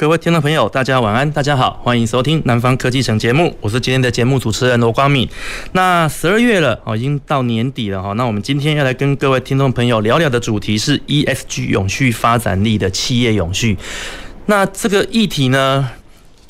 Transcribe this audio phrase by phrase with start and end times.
[0.00, 5.28] 各位听众朋友，大家晚安，大家好，欢迎收听《南方科技城》节目，我是今天的节目主持人罗光敏。
[5.72, 8.14] 那十二月了，哦，已经到年底了哈。
[8.14, 13.76] 那我们今天要来跟各位听众朋友聊聊的主题是 ESG 永续发展力的企业永续。
[14.46, 15.90] 那这个议题呢，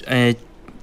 [0.06, 0.32] 诶。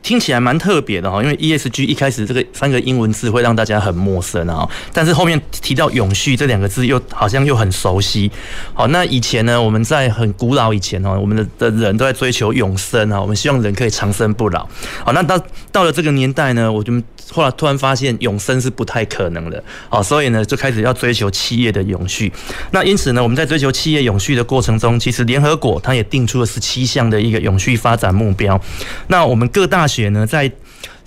[0.04, 8.32] 听起来蛮特别的哈，因为 ESG 一开始这个三个英文字会让大家很陌生啊，但是后面提到永续这两个字又好像又很熟悉。
[8.74, 14.68] 好，那以前呢，我们在很古老以前哦，我们的的人都在追求永生啊，我们希望人可以长生不老。
[15.04, 15.38] 好，那到
[15.72, 16.94] 到了这个年代呢，我就。
[17.30, 22.32] 后来突然发现永生是不太可能的，好，所以呢就开始要追求企业的永续。
[22.72, 28.58] 那因此呢，我们在追求企业永续的过程中，其实联合国它也定出了十七项的一个永续发展目标。
[29.08, 30.52] 那我们各大学呢，在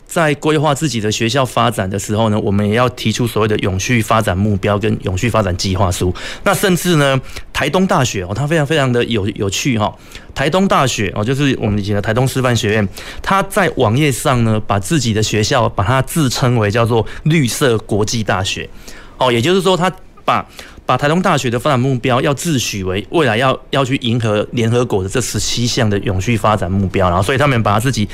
[0.06, 6.12] 在规划自己的学校发展的时候呢，我们也要提出所谓的永续发展目标跟永续发展计划书。
[6.42, 7.20] 那甚至呢，
[7.53, 9.95] 台东大学哦，它非常非常的有有趣哈。
[10.34, 12.89] 台东大学哦，就是我们以前的台东师范学院，
[13.22, 18.69] 它在网页上呢，把自己的学校把它自称为叫做绿色国际大学。
[19.17, 19.92] 哦，也就是说，它
[20.25, 20.44] 把
[20.91, 28.08] 把台东大学的发展目标要自诩为未来要要去迎合联合国的这十七项的永续发展目标，然后所以他们把自己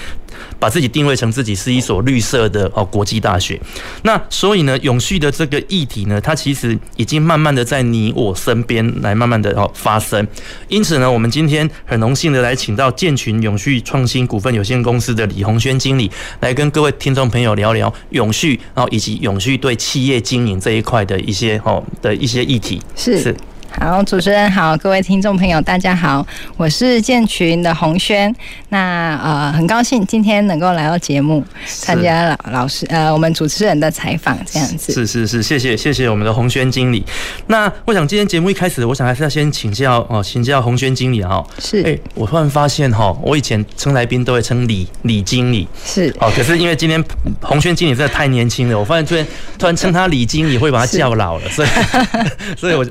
[0.58, 3.58] 把自己定位成自己是一所绿色的哦国际大学。
[4.02, 10.28] 那所以呢，永续的这个议题呢，它其实已经慢慢的在你我身边来慢慢的哦发生。
[10.68, 22.66] 因此呢，我们今天很荣幸的来请到建群永续创新股份有限公司的李鸿轩经理来跟各位听众朋友聊聊永续，然后以及永续对企业经营这一块的一些哦的一些议题。
[22.95, 23.19] 是。
[23.20, 23.36] 是
[23.79, 26.27] 好，主持人好，各位听众朋友，大家好，
[26.57, 28.35] 我是建群的洪轩。
[28.70, 34.95] 那呃，很高兴今天能够来到节目，参加老老师呃我们主持人的采访，这样子。
[34.95, 37.05] 是是是，谢谢谢谢我们的洪轩经理。
[37.48, 41.45] 那我想今天节目一开始，我想还是要先请教哦，请教洪轩经理哈。
[41.58, 41.81] 是。
[41.83, 45.69] 哎、欸，我突然发现哈，我以前称来宾都会称李李经理。
[45.85, 46.13] 是。
[46.19, 47.03] 哦，可是因为今天
[47.43, 49.27] 洪轩经理真的太年轻了，我发现突然
[49.58, 51.69] 突然称他李经理会把他叫老了，所以
[52.57, 52.83] 所以我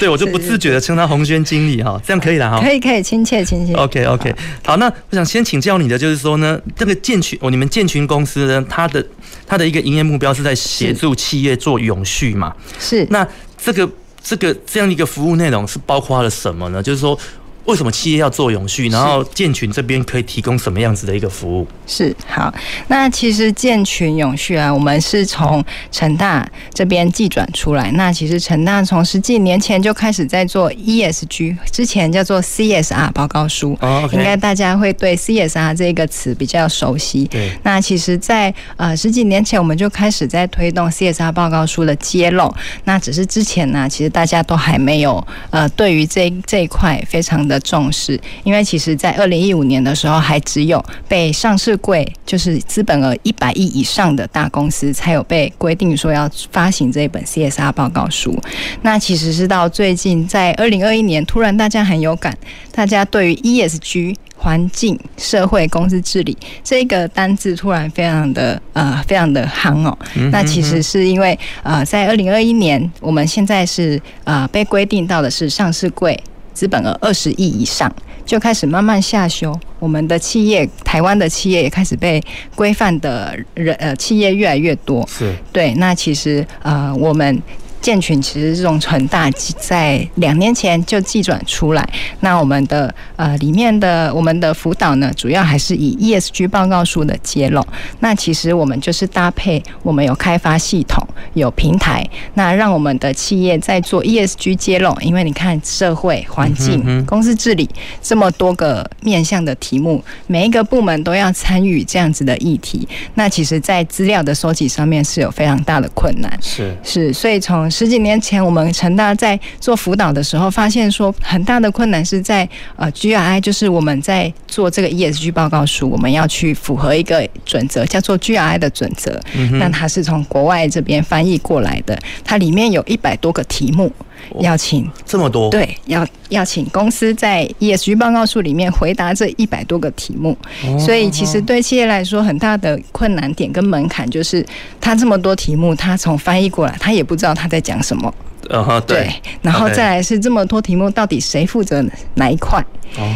[0.00, 0.15] 对我。
[0.16, 2.58] 我就不自觉的称他红轩经理哈，这样可以了哈。
[2.60, 3.74] 可以可以，亲切亲切。
[3.74, 4.34] OK OK，
[4.64, 9.04] 好，那我想先请教你的就是说呢，这个建群哦，你们建群公司呢，它的
[9.46, 12.54] 它的一个营业目标是在协助企业做永续嘛？
[12.78, 13.06] 是。
[13.10, 13.26] 那
[13.62, 13.88] 这个
[14.22, 16.82] 这个这样一个服务内容是包括了什么呢？
[16.82, 17.18] 就是说。
[17.66, 18.88] 为什么企业要做永续？
[18.88, 21.66] 然后建群这边可以提供什么样子的一个服务？
[21.86, 22.52] 是好，
[22.88, 27.90] 那其实建群永续啊，我们是从成大这边寄转出来。
[27.92, 33.76] 那其实成大从十几年前就开始在做 ESG，之前叫做 CSR 报告书。
[33.80, 37.24] 哦，应该大家会对 CSR 这个词比较熟悉。
[37.24, 37.50] 对。
[37.64, 42.54] 那其实，在呃十几年前，我们就开始在推动 CSR 报告书的揭露。
[42.84, 47.55] 那只是之前呢，其实大家都还没有呃，对于这这一块非常的。
[47.60, 58.36] 重视，因为其实，在二零一五年的时候，还只有被上市柜，就是资本额一百亿以上的大公司，才有被规定说要发行这一本 CSR 报告书。
[58.82, 62.36] 那其实是到最近，在二零二一年，突然大家很有感，
[62.72, 69.96] 大家对于 ESG 环境、社会、公司治理这个单字突然非常的呃，非常的夯哦。
[70.30, 76.18] 那其实是因为呃，在二零二一年，我们现在是呃被规定到的是上市柜。
[76.56, 77.94] 资本额二十亿以上，
[78.24, 79.54] 就开始慢慢下修。
[79.78, 82.18] 我们的企业，台湾的企业也开始被
[82.54, 85.06] 规范的人呃，企业越来越多。
[85.06, 85.74] 是对。
[85.74, 87.42] 那其实呃，我们。
[87.86, 89.30] 健群其实这种存大
[89.60, 91.88] 在两年前就寄转出来，
[92.18, 97.64] 那我们的呃里面的我们的辅导呢，主要还是以 ESG 报告书的揭露。
[98.00, 104.92] 那其实我们就是搭配我们有开发系统、有平台，那让我们的企业在做 ESG 揭露。
[105.00, 107.70] 因为你看社会环境、公司治理
[108.02, 112.88] 这么多个面向的题目，每一个部门都要参与这样子的议题。
[113.14, 116.36] 那其实，在资料的收集上面是有非常大的困难。
[116.42, 129.20] 是是，所以从十几年前，我们成大在做辅导的时候，发现说很大的困难是在呃 GRI，就是我们在做这个 ESG 报告书，我们要去符合一个准则，叫做 GRI 的准则。
[129.58, 133.92] 那它是从国外这边翻译过来的，它里面有一百多个题目。
[134.40, 134.90] 要请。
[135.04, 140.36] 这么多，对，要要请公司在 ESG 报告书里面回答这一百多个题目，
[140.78, 144.44] 所以其实对企业来说很大的困难点跟门槛就是，
[144.80, 148.12] 他这么多题目，他从翻译过来，他也不知道他在讲什么。
[148.50, 149.10] 嗯哼，对，
[149.42, 151.84] 然后再来是这么多题目，到底谁负责
[152.14, 152.64] 哪一块？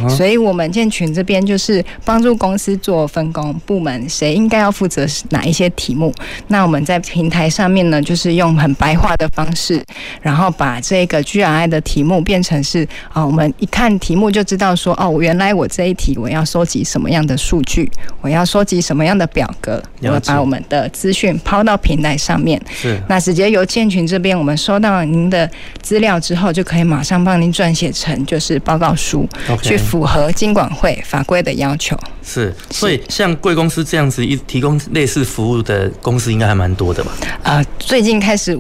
[0.09, 6.13] 所以我们建群这边就是帮助公司做分工部门，谁应该要负责哪一些题目。
[6.49, 9.83] 那我们在平台上面呢，就是用很白话的方式，
[10.21, 17.89] 然后把这个 GRI 的题目变成是啊，我们一看题目就知道说哦，原来我这一题我要收集什么样的数据，
[18.21, 22.61] 我要收集什么样的表格，我把我们的资讯抛到平台上面。
[22.71, 25.51] 是，那直接由建群这边我们收到您的
[25.83, 29.29] 资料之后，就可以马上帮您撰写成就是报告书。
[29.63, 31.99] 去符合金管会法规的要求。
[32.31, 37.11] 是，所以像贵公司这样子一提供类似服务的公司，应该还蛮多的吧？
[37.43, 38.53] 呃，最近开始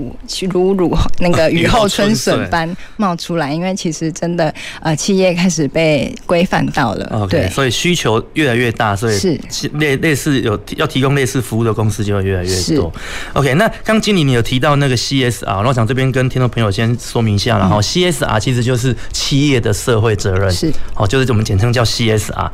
[0.51, 7.07] 如如那个雨后春笋般冒出来，因为其实真的呃，企业开始被规范到了。
[7.13, 9.41] OK，对，所以需求越来越大，所以是
[9.75, 12.93] 类类似有要提供类似服务的公司就会越来越多。
[13.35, 22.51] OK，那刚经理你有提到那个 CSR，然后我想这边跟听众朋友先说明一下，然后 CSR 其实就是企业的社会责任，是哦，就是我们简称叫 CSR。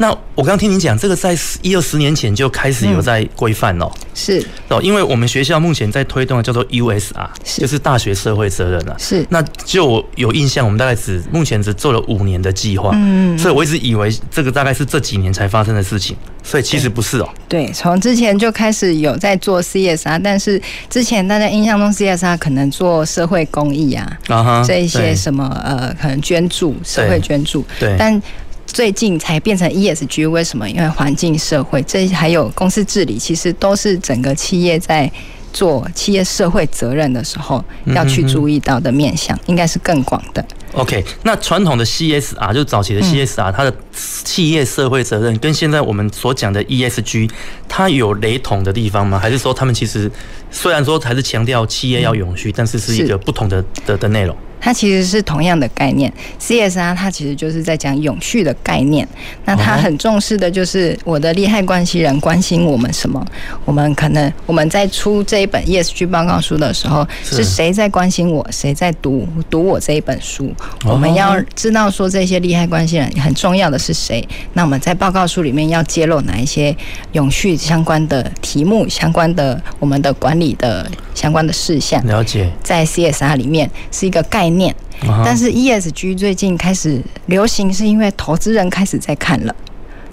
[0.00, 4.40] 那我刚刚听你讲，这个在一二十年前就开始有在规范了，是。
[4.68, 9.26] 哦，因为我们学校目前在推动的叫做 USR，就是大学社会责任了，是。
[9.28, 17.28] 那就有印象，我们大概只目前只做了五年的计划，嗯，所以我一直以为这个大概是这几年才发生的事情，所以其实不是哦。
[17.48, 28.22] 对，从之前就开始有在做 CSR，但是之前大家印象中 CSR 可能做社会公益啊，啊哈，这一些什么呃，可能捐助、社会捐助，对，但。
[28.68, 30.68] 最近才变成 ESG，为什么？
[30.68, 35.10] 因为环境、社会，这还有公司治理，其实都是整个企业在
[35.52, 40.44] 做企业社会责任的时候要去注意到的面向，应该是更广的。
[40.74, 47.28] OK，那传统的 CSR 就早期的 CSR，它的企业社会责任跟现在我们所讲的 ESG，
[47.66, 49.18] 它有雷同的地方吗？
[49.18, 50.08] 还是说他们其实
[50.50, 54.36] 虽然说还是强调企业要永续，但是是一个不同的的的内容？
[54.60, 59.06] 它其实是同样的概念，CSR 它其实就是在讲永续的概念。
[59.44, 63.24] 那它很重视的就是我的利害关系人关心我们什么。
[63.64, 68.46] 我们可能我们在出这一本 ESG 报告书的时候，是谁在关心我？
[68.50, 70.52] 谁在读读我这一本书？
[70.84, 74.26] 我们要知道说这些利害关系人很重要的是谁。
[74.54, 76.74] 那我们在报告书里面要揭露哪一些
[77.12, 82.04] 永续相关的题目、相关的我们的管理的相关的事项。
[82.06, 84.74] 了解，在 CSR 里面是一个概念。
[85.00, 89.54] 念，但是 ESG 最近开始流行，是因为投资人开始在看了。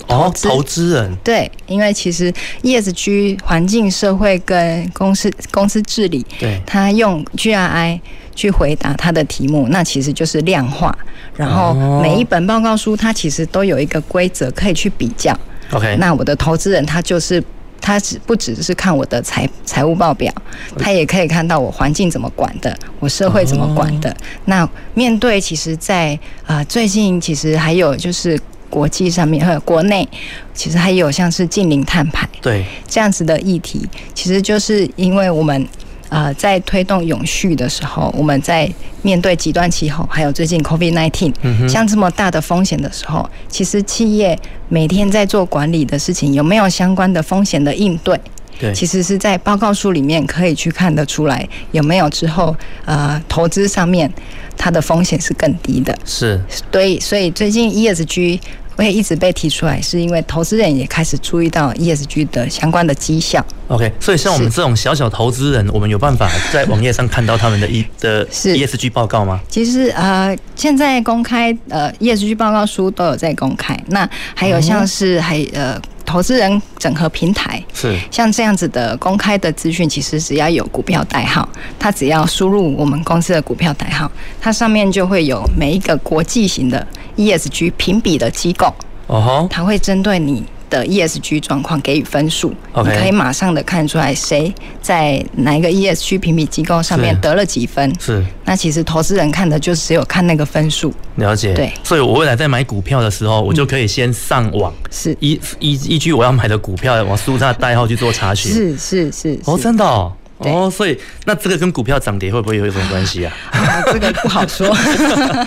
[0.07, 7.99] 哦，投资人对，因为其实 ESG 环境、社会跟公司公司治理，对，他用 GRI
[8.35, 10.95] 去回答他的题目，那其实就是量化。
[11.35, 15.35] 然后每一本报告书，它其实都有一个规则可以去比较。
[15.71, 17.43] OK，那我的投资人他就是。
[17.81, 20.33] 他只不只是看我的财财务报表，
[20.77, 24.15] 他也可以看到我环境怎么管的，我社会怎么管的。
[24.45, 28.39] 那面对其实在啊最近其实还有就是
[28.69, 30.07] 国际上面和国内，
[30.53, 35.67] 其实还有像是近邻碳排对这样子的议题，其实就是因为我们。
[36.09, 38.71] 呃，在推动永续的时候，我们在
[39.01, 44.37] 面对极端气候，还有最近 COVID-19，像这么大的风险的时候，其实企业
[44.69, 48.19] 每天在做管理的事情，有没有相关的风险的应对？
[48.57, 54.09] 对，其实是在报告书里面可以去看得出来，有没有之后呃投资上面
[54.55, 55.97] 它的风险是更低的。
[56.05, 56.39] 是，
[56.71, 58.39] 对，所以最近 ESG。
[58.75, 63.45] 我也一直被提出来，是因为投资人也开始注意到 ESG 的相关的绩效。
[63.67, 69.39] OK，所以像我们这种小小投资人，我们有办法在网页上看到他们的 E 的 ESG 报告吗？
[69.49, 73.75] 其实呃，现在公开呃 ESG 报告书都有在公开。
[73.87, 81.47] 那还有像是还呃投资人整合平台，是像这样子的公开的资讯，其实只要有股票代号，
[81.79, 84.09] 它只要输入我们公司的股票代号，
[84.39, 86.85] 它上面就会有每一个国际型的。
[87.17, 88.67] ESG 评比的机构，
[89.07, 92.53] 哦吼，它会针对你的 ESG 状况给予分数。
[92.75, 98.23] 你可以马上的看出来谁在哪一个 ESG 评比机构上面得了几分，是。
[98.43, 101.71] 那其实投资人看的就只有看那个分数，了解，对。
[101.83, 105.15] 所以我未来在买股票的时候，我就可以先上网，是。
[105.19, 110.11] 依依依据我要买的股票，我输入它的代号去做查询，是是是，哦，真的哦。
[110.39, 113.33] 哦，所以那这个跟股票涨跌会不会有什么关系啊？
[113.51, 113.81] 啊？
[113.91, 114.67] 这个不好说。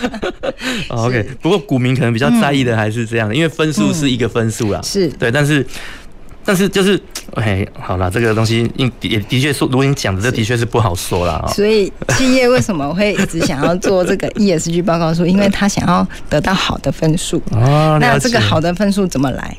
[0.89, 5.65] OK，不过股民可能比较在意的还是这样的，因为分数是一个分数啦，是对，但是
[6.45, 6.99] 但是就是，
[7.35, 11.53] 哎，好了，这个东西应也的确说，如果你讲的这的确是不好说了啊。
[11.53, 15.27] 所以企业为什么会一直想要做这个 ESG 报告书？
[15.27, 17.43] 因为他想要得到好的分数。
[17.51, 19.55] 哦，那这个好的分数怎么来？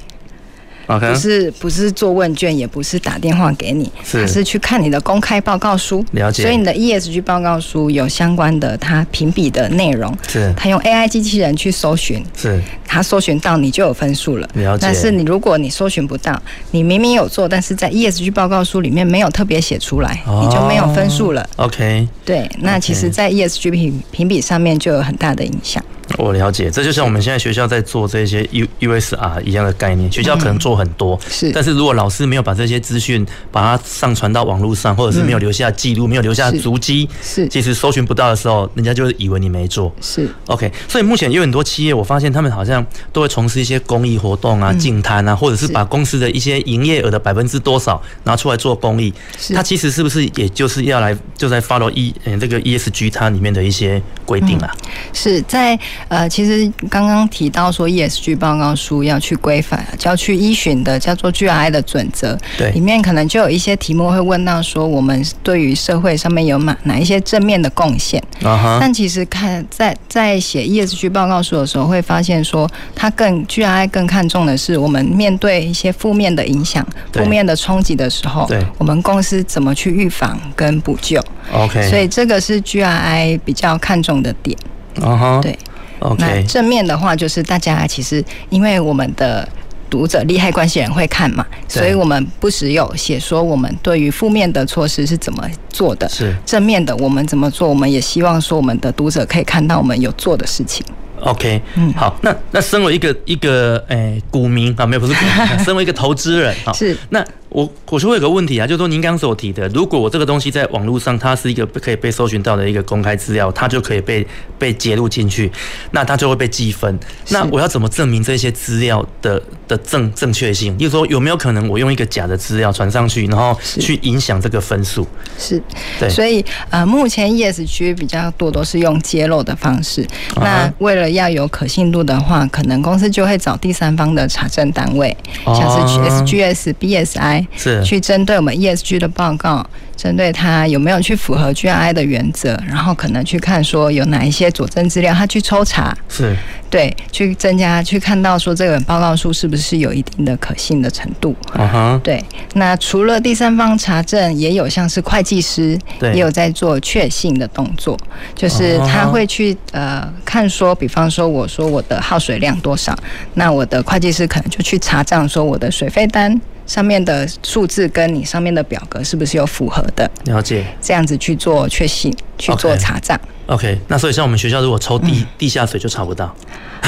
[0.97, 6.03] 不是不是做问卷，也不是打电话给你，是，是去看你的公开报告书。
[6.13, 6.41] 了解。
[6.41, 10.15] 所以你的 ESG 报告书有相关的它评比的内容。
[10.27, 10.53] 是。
[10.57, 12.23] 他用 AI 机器人去搜寻。
[12.35, 12.59] 是。
[12.91, 14.49] 他搜寻到你就有分数了。
[14.55, 14.79] 了解。
[14.81, 16.41] 但是你如果你搜寻不到，
[16.71, 21.47] 你明明有做，但是在 ESG 报告书里面没有特别写出来，哦，你就没有分数了。
[21.57, 22.07] OK。
[22.25, 25.83] 对，那其实，在 ESG 评评比上面就有很大的影响。
[26.17, 30.11] 我了解，这就像我们现在学校在做这些 U USR 一样的概念。
[30.11, 39.93] 学校可能做很多，嗯、是，但是如果老师没有把这些资讯把它上传到网络上，或者是没有留下记录、嗯，没有留下足迹，是，其实搜寻不到的时候，人家就会以为你没做。
[40.01, 40.71] 是，OK。
[40.87, 42.78] 所以目前有很多企业，我发现他们好像
[43.11, 49.13] 都会从事一些公益活动啊、净滩啊，或者是把公司的一些营业额的百分之多少拿出来做公益。
[49.53, 54.71] 它其实是不是也就是要来就在 follow E 嗯这个 ESG 它里面的一些规定啊？
[54.73, 55.79] 嗯、是在。
[56.07, 68.77] 呃，其实刚刚提到说 ESG 报告书要去规范，就要去依循的叫做 GRI 的准则，对，里面可能就有一些题目会问到说，我们对于社会上面有哪哪一些正面的贡献，uh-huh.
[68.79, 84.57] 但其实看在在写 ESG 报告书的时候，会发现说，它更 GRI 更看重的是我们面对一些负面的影响、负面的冲击的时候，我们公司怎么去预防跟补救，OK，所以这个是 GRI 比较看重的点，
[85.01, 85.57] 啊哈，对。
[86.01, 86.15] Okay.
[86.17, 89.45] 那正面的话，就是大家其实因为我们的
[89.89, 100.85] 读者利害关系人会看嘛，所以我们不时有写说我们对于负面的措施是怎么做的，是正面的我们怎么做，我们也希望说我们的读者可以看到我们有做的事情。
[101.21, 107.25] OK，嗯，好，那那身为一个一个诶、欸、股民啊，没有不是股民， 身为一个投资人啊，是那。
[107.49, 114.25] 我我说有个问题啊，就是说您刚刚所提的，如果我这个东西在网络上，它是一个可以被搜寻到的一个公开资料，它就可以被
[114.59, 115.51] 被揭露进去，
[115.91, 116.99] 那它就会被记分。
[117.29, 120.77] 那我要怎么证明这些资料的的正正确性？
[120.77, 125.07] 就是说有没有可能我用一个假的资料传上去，然后去影响这个分数？
[125.39, 125.59] 是，
[125.99, 126.07] 对。
[126.07, 130.07] 所以呃，目前 ESG 比较多都是用揭露的方式。
[130.35, 137.38] 那为了要有可信度的话，可能公司就会找第三方的查证单位，像是 SGS、BSI。
[137.55, 139.65] 是去针对我们 ESG 的报告，
[139.95, 146.35] 针对它有没有去符合 GRI 的原则，然后可能去看说有哪一些佐证资料，他去抽查，是
[146.69, 151.35] 对，去增加去看到说这个报告书是不是有一定的可信的程度。
[151.53, 152.23] 啊哈，对。
[152.53, 157.97] 那除了第三方查证，也有像是会计师，也有在做确信的动作，
[158.35, 162.97] 就是他会去呃看说，比方说我说我的耗水量多少，
[163.33, 166.39] 那我的会计师可能就去查账说我的水费单。
[166.69, 170.09] 上面的数字跟你上面的表格是不是有符合的？
[170.25, 173.19] 了解，这样子去做确信，去做查账。
[173.47, 173.53] Okay.
[173.55, 176.35] OK，那所以像我们学校如果抽地、嗯、地下水就查不到。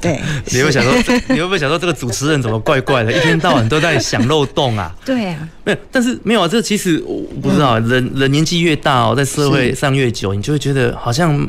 [0.00, 0.92] 对， 你会想说，
[1.28, 4.92] 你会不会想说这个主持人怎么怪怪的，一天到晚都在想漏洞啊？
[5.06, 6.48] 对啊，没有，但是没有啊。
[6.48, 11.48] 这其实我不知道，嗯、人人年纪越大哦，在社会上越久，你就会觉得好像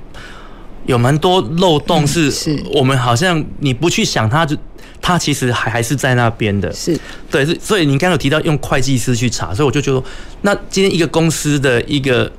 [0.86, 2.32] 有蛮多漏洞，是
[2.72, 4.56] 我们好像你不去想它就。
[5.04, 6.98] 他其实还还是在那边的，是
[7.30, 10.04] 对，是所以你刚刚有提到用会计师去查，所以我就觉得，
[10.42, 12.32] 那今天一个公司的一个。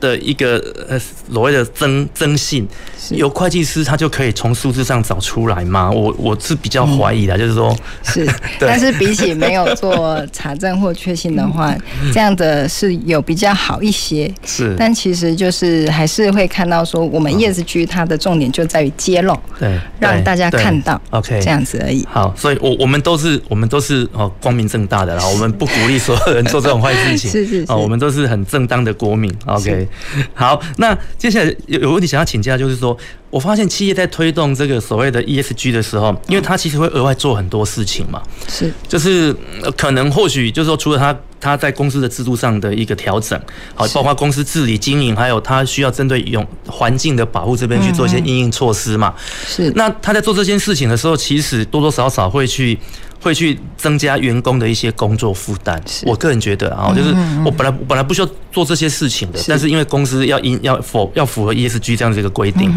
[0.00, 2.66] 的一个呃所谓的增征信，
[3.10, 5.90] 有会计师他就可以从数字上找出来吗？
[5.90, 8.26] 我我是比较怀疑的，就是说，是，
[8.58, 11.74] 但是比起没有做查证或确信的话，
[12.12, 14.32] 这样的是有比较好一些。
[14.44, 22.06] 是，但其实就是还是会看到说，我们 ESG 它的重点就在于揭露，对，让大家看到，OK，这样子而已。
[22.10, 29.56] 好，所以我我们都是我们都是哦光明正大的，然后我们不鼓励所有人做这种坏事情， 是是，哦，我们都是很正当的国民啊。
[29.70, 29.88] OK，
[30.34, 32.96] 好，那接下来有有问题想要请教，就是说，
[33.30, 39.34] 我发现企业在推动这个所谓的 ESG 的时候，因为它其实会额外做很多事情嘛，是，就是
[39.76, 43.40] 可能或许就是说，除了它它在公司的制度上的一个调整，
[43.74, 49.14] 好，包括公司治理经营，还有它需要针对用环境的保护这边去做一些应应措施嘛，
[49.46, 52.78] 是，那他在做这件事情的时候，其实多多少少会去。
[53.22, 55.80] 会去增加员工的一些工作负担。
[56.04, 57.14] 我个人觉得啊，就是
[57.44, 62.70] 我本来本来不需要做这些事情的，但是因为公司要因要否要符合 ESG 这样子一个规定，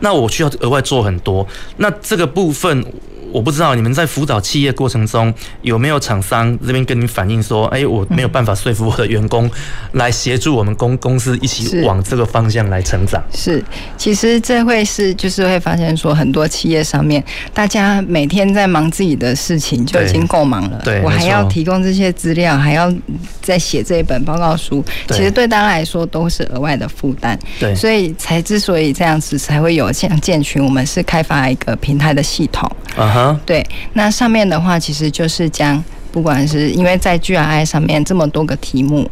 [0.00, 1.46] 那我需要额外做很多。
[1.76, 2.84] 那这个部分，
[3.32, 5.32] 我不知道你们在辅导企业过程中
[5.62, 9.50] 有没有厂商这边跟你反映说，哎，我没有办法说服我的员工
[9.92, 13.22] 来协助我们公公司一起往这个方向来成长。
[13.32, 13.64] 是，是，
[13.96, 17.22] 其实这会是就是会发现说，很多企业上面
[17.54, 22.92] 大家每天在忙自己的事情就已经够忙了，对，我还要提供这些资料，还要
[23.40, 27.38] 再写这一本报告书，其实对大家来说都是额外的负担。
[27.58, 32.70] 对，所以才之所以这样子才会有像建群，我们是开发一个平台的系统。
[32.96, 33.06] 啊
[33.46, 39.08] 对，那上面的话其实就是将不管是因为在 GRI 上面这么多个题目，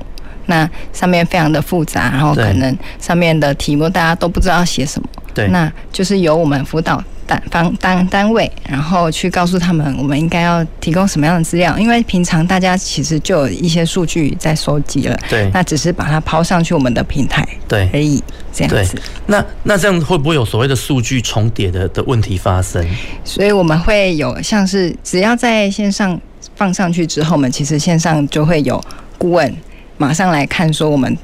[0.49, 7.03] 那上面非常的复杂，然后可能上面的题目大家都不知道写什么，对，那就是由我们辅导。
[7.29, 11.79] 单方单单位，然后去告诉他们，我们应该要提供什么样的资料？
[11.79, 18.99] 因为平常大家其实就有一些数据在收集了，对，那只是把它抛上去我们的平台，对而已，这样子。
[19.27, 22.83] 那那这样会不会有所谓的数据重叠的的问题发生？
[23.25, 26.19] 所以我们会有像是只要在线上
[26.57, 28.83] 放上去之后，我们其实线上就会有
[29.19, 29.55] 顾问
[29.99, 31.15] 马上来看，说我们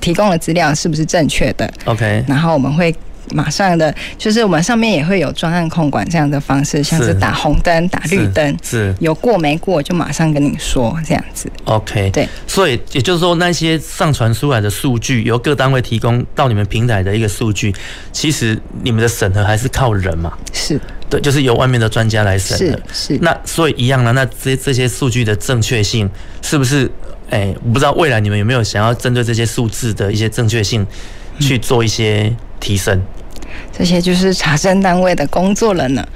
[0.00, 2.92] 提供的资料是不是正确的？OK，然后我们会。
[3.32, 11.50] 马上的，就是我们上面也会有专案控管这样的方式，像是打红灯、打绿灯，是有过没过就马上跟你说这样子。
[11.64, 17.72] OK，对，所以也就是说，那些上传出来的数据，由各单位提供到你们平台的一个数据，
[18.12, 20.36] 其实你们的审核还是靠人嘛？
[20.52, 22.76] 是，对，就是由外面的专家来审核。
[22.92, 23.18] 是，是。
[23.22, 26.10] 那所以一样呢，那这这些数据的正确性
[26.42, 26.90] 是不是？
[27.32, 30.86] 哎、欸，我不知道未来你们有没有想要针对这些数字的一些正确性
[31.40, 33.00] 去做一些提升？
[33.72, 36.06] 这些就是查证单位的工作了呢。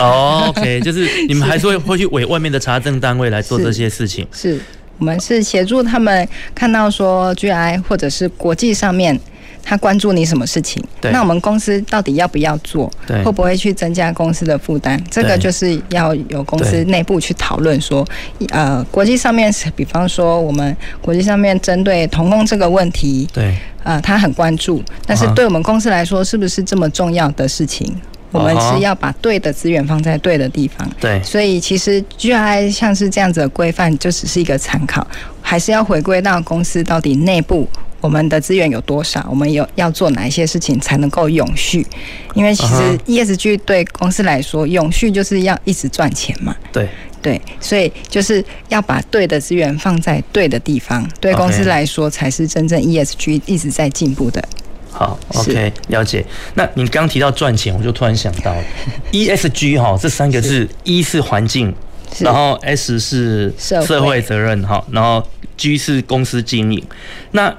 [0.00, 4.26] 哦，OK， 就是你们还是会会去委外面的查证单位来做这些事情。
[4.32, 4.60] 是，是
[4.98, 9.18] 我们是协助他们看到说 GI 或者是国际上面。
[9.64, 10.84] 他关注你什么事情？
[11.00, 12.90] 那我们公司到底要不要做？
[13.24, 15.02] 会不会去增加公司的负担？
[15.10, 18.06] 这个就是要有公司内部去讨论说，
[18.50, 27.94] 呃，国际上面是，比方说我们国际上面针对童工这个问题，对，呃，他很关注，但是对我们公司来说，是不是这么重要的事情？
[28.32, 30.90] 我们是要把对的资源放在对的地方。
[31.00, 35.06] 对，所以其实 GRI 像是这样子的规范，就只是一个参考，
[35.40, 37.68] 还是要回归到公司到底内部。
[38.04, 39.26] 我们的资源有多少？
[39.30, 41.86] 我们有要做哪一些事情才能够永续？
[42.34, 46.54] 因为其实 ESG 对公司来说，永续就是要一直赚钱嘛。
[46.70, 46.86] 对
[47.22, 54.46] 对，所以就是要把对的资源放在对的地方，对公司来说才是真正 ESG 一直在进步的。
[54.90, 56.22] 好，OK，了解。
[56.56, 58.54] 那你刚提到赚钱，我就突然想到
[59.12, 61.74] ESG 哈，这三个字，一是环境，
[62.18, 66.84] 然后 S 是社会责任哈，然后 G 是公司经营。
[67.30, 67.56] 那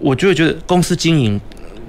[0.00, 1.40] 我就会觉得公司经营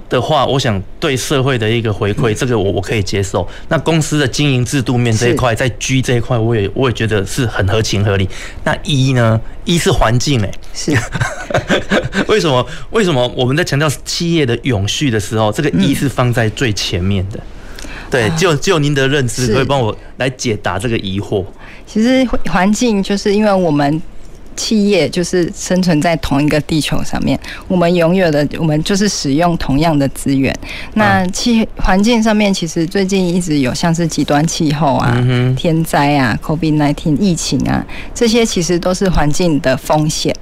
[0.08, 3.46] 的话，我想对社会的一个回馈，这个我我可以接受。
[3.68, 8.28] 那公司的经营制度面这一块，在居这一块，我也我也觉得是很合情合理。
[8.64, 10.90] 那一呢一是环境哎，是
[12.26, 12.66] 为什么？
[12.90, 17.38] 为什么我们在强调企业的永续的时候，这个一是放在最前面的？
[18.10, 21.44] 对，就就您的认知，可以帮我来解答这个疑惑。
[21.86, 24.02] 其实环境就是因为我们。
[24.60, 30.54] 企业就是生存在同一个地球上面，我们拥有的，我们就是使用同样的资源。
[30.92, 35.16] 那气环境上面，其实最近一直有像是极端气候啊、
[35.56, 37.82] 天灾啊、COVID-19 疫情啊，
[38.14, 40.34] 这些其实都是环境的风险。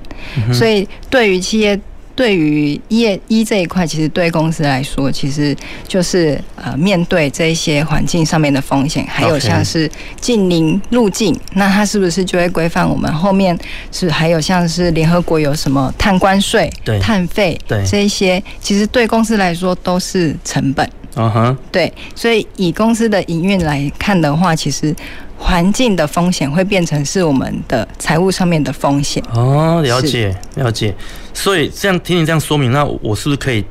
[0.53, 1.79] 所以对于企业。
[2.19, 9.89] 对于业一这一块，其实对公司来说，其实就是呃面对这一些环境上面的风险，还有像是
[10.21, 13.57] 近邻路径，那它是不是就会规范我们后面
[13.93, 16.69] 是还有像是联合国有什么碳关税、
[17.01, 17.57] 碳费
[17.89, 20.91] 这一些，其实对公司来说都是成本。
[21.19, 24.97] 嗯哼，对，所以以公司的营运来看的话，其实。
[25.41, 30.93] 环境的风险会变成是我们的财务上面的风险哦，了解了解。
[31.33, 33.65] 所以这样听你这样说明，那我是不是可以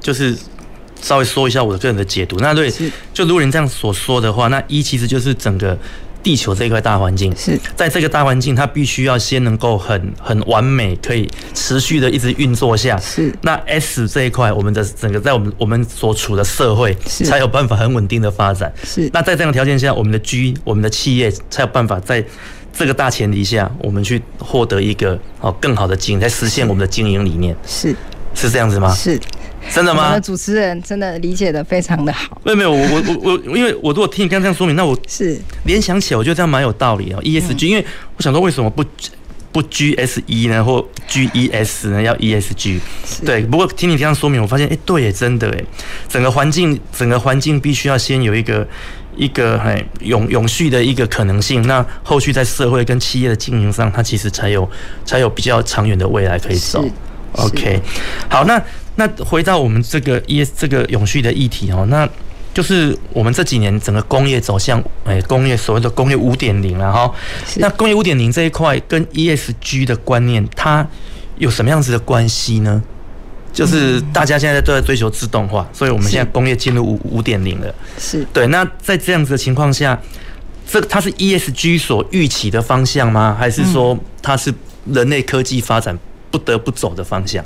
[0.00, 0.32] 就是
[1.02, 2.36] 稍微说一下我的个人的解读？
[2.38, 2.72] 那对，
[3.12, 5.76] 就如果您这样所说的话，那一其实就是整个。
[6.22, 12.98] 地球这一块大环境是在这个大环境，它必须要先能够很很完美，可以持续的一直运作下。
[12.98, 18.72] 是那 S 这一块，我们的整个在我们我们所处的社会，才有办法很稳定的发展。
[18.84, 22.24] 是那在这样的条件下，我们的 G，我们的企业才有办法在
[22.72, 27.56] 这个大前提下，我们去获得一个哦更好的经营，来实现我们的经营理念。
[27.66, 27.94] 是
[28.34, 28.94] 是这样子吗？
[28.94, 29.18] 是。
[29.72, 30.08] 真的吗？
[30.08, 32.40] 我的主持人真的理解的非常的好。
[32.44, 37.20] 没有没有，我我我我，因为我如果听你刚刚这样说明，那我是联想起来，我觉得这样蛮有道理哦。
[37.22, 37.84] ESG，因为
[38.16, 38.84] 我想说，为什么不
[39.52, 42.02] 不 GSE 呢，或 GES 呢？
[42.02, 42.80] 要 ESG？
[43.24, 43.42] 对。
[43.42, 45.64] 不过听你这样说明，我发现，哎，对耶，真的哎，
[46.08, 48.66] 整个环境，整个环境必须要先有一个
[49.16, 54.68] 一个很永永续的一个可能性，那后续在社会跟企业的经营上，它其实才有
[55.04, 56.84] 才有比较长远的未来可以走。
[57.32, 57.80] OK，
[58.28, 58.62] 好，那
[58.98, 62.06] 那回到我们这个 ES 这个永续的议题哦，那
[62.52, 67.14] 就是我们这几年整个工业走向诶工业所谓的工业五点零了哈。
[67.58, 70.84] 那工业五点零这一块跟 ESG 的观念，它
[71.36, 72.82] 有什么样子的关系呢？
[73.52, 77.72] 就是大家现在都在追求自动化，所以我们现在工业进入五五点零了。
[77.98, 78.48] 是对。
[78.48, 79.96] 那在这样子的情况下，
[80.68, 83.36] 这它是 ESG 所预期的方向吗？
[83.38, 84.52] 还是说它是
[84.86, 85.96] 人类科技发展
[86.32, 87.44] 不得不走的方向？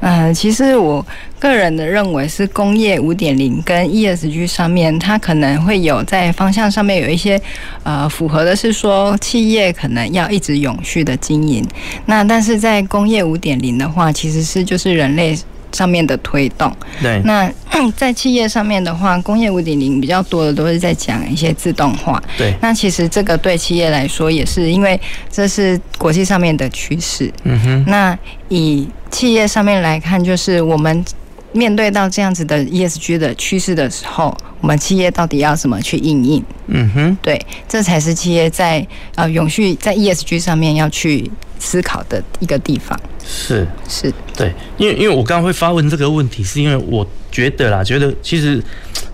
[0.00, 1.04] 呃，其实我
[1.38, 7.40] 个人的认为是工业五点零跟 ESG 上面，它可能会有在方向上面有一些
[7.82, 11.66] 呃符合的是说企业可能要一直永续的经营。
[12.06, 15.36] 那但是在工业五点零的话，其实是就是人类。
[15.74, 17.50] 上面的推动，对，那
[17.96, 22.54] 在企业上面的话，工业五点零比较多的都是在讲一些自动化，对。
[22.62, 24.98] 那其实这个对企业来说也是因为
[25.30, 27.84] 这是国际上面的趋势，嗯哼。
[27.88, 28.16] 那
[28.48, 31.04] 以企业上面来看，就是我们
[31.52, 36.44] 面对到这样子的 ESG 的趋势的时候，我们企业到底要怎么去应应？
[36.68, 41.30] 嗯哼，对，这才是企业在呃永续在 ESG 上面要去
[41.64, 42.98] 思考的一个地方。
[43.26, 48.62] 是是，对，因为因为我刚刚会发问这个问题，是因为我觉得啦，觉得其实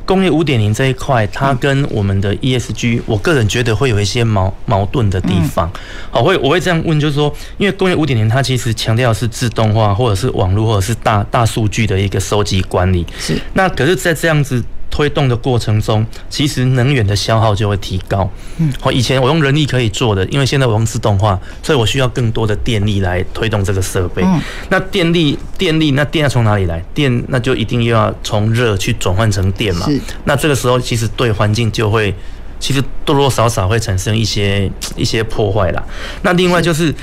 [0.05, 5.71] 工业五点零这一块，它跟我们的 ESG，我个人觉得会有一些矛矛盾的地方。
[6.11, 13.07] 好，会我会这样问，就是说，因为工业五点零它其实强调是自动化，或者是网络，或者是大大数据的一个收集管理。
[13.19, 14.63] 是，那可是，在这样子。
[14.91, 18.29] 推动的过程中，其实能源的消耗就会提高。
[18.59, 24.23] 嗯，好，以前我用人力可以做的，因为现在我用自动化，所以我需要更多的电力来推动这个设备。
[24.25, 26.83] 嗯，那电力，电力，那电要从哪里来？
[26.93, 29.87] 电那就一定又要从热去转换成电嘛。
[29.87, 32.15] 是，那这个时候其实对环境就会，
[32.59, 35.83] 其实多多少少会产生一些一些破坏啦。
[36.23, 36.95] 那另外就是。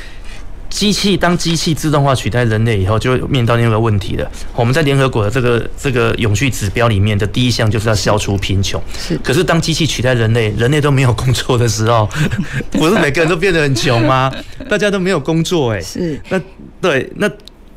[0.70, 4.32] 机器当机器自动化取代人类以后，就会面临到另外一个问题了。
[4.56, 8.82] 我们在联合国的这个这个永续指标里面的第一项就是要消除贫穷。
[8.98, 9.18] 是。
[9.20, 12.10] 可是当机器取代人类，人类都没有工作的时候，
[12.72, 14.34] 不是每个人都变得很穷吗？
[14.70, 15.82] 大家都没有工作，哎。
[15.82, 16.22] 是。
[16.30, 16.42] 那
[16.82, 17.30] 对那。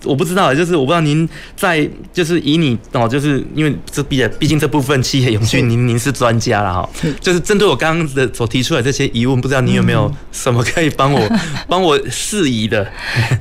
[0.04, 6.88] 我不知道，就是我不知道您在，就是以你哦，就是因为这毕毕竟这部分企业永续，您您是专家了哈。
[7.20, 11.20] 就是针对我刚刚的所提出来这些疑问，不知道你有没有什么可以帮我
[11.68, 12.82] 帮我释疑的？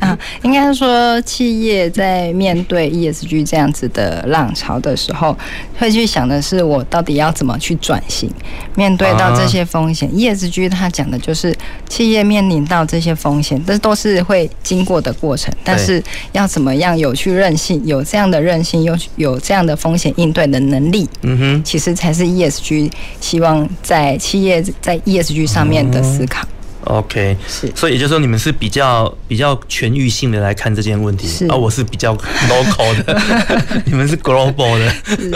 [0.02, 5.38] 啊，应该说企业在面对 ESG 这样子的浪潮的时候，
[5.78, 8.30] 会去想的是我到底要怎么去转型，
[8.76, 10.10] 面对到这些风险。
[10.10, 11.56] ESG 它讲的就是
[11.88, 16.49] 企业面临到这些风险，这都是会经过的过程，但是要。
[16.50, 26.46] 怎么样有去韧性，有这样的韧性，有有这样的风险应对的能力，嗯哼，其实才是 ESG 希望在企业在 ESG 上面的思考。
[26.90, 33.22] OK，是，所以也就是说，你们是比较比较全域性的来看这件问题，是，而我是比较 local 的，
[33.86, 35.30] 你们是 global 的，是，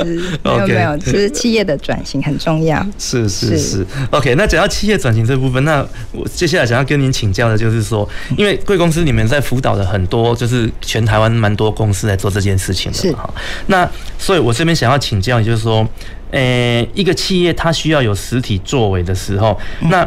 [0.44, 3.86] 没有没有，就是企业的转型很重要，是是是。
[4.10, 13.32] OK，那讲到企业转型这部分，那我接下来想要跟您请教的就是说，因为贵公司你们在辅导的很多，就是全台湾蛮多公司在做这件事情的，哈。
[13.68, 13.88] 那
[14.18, 15.88] 所以我这边想要请教，就是说，
[16.32, 20.04] 呃，一个企业它需要有实体作为的时候，那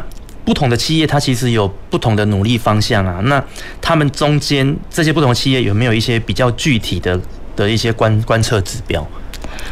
[0.47, 3.21] 不同的企业，它其实有不同的努力方向啊。
[3.25, 3.43] 那
[3.83, 7.21] 他们中间这些不同的企业有没有一些比较具体的
[7.57, 9.05] 的一些观观测指标？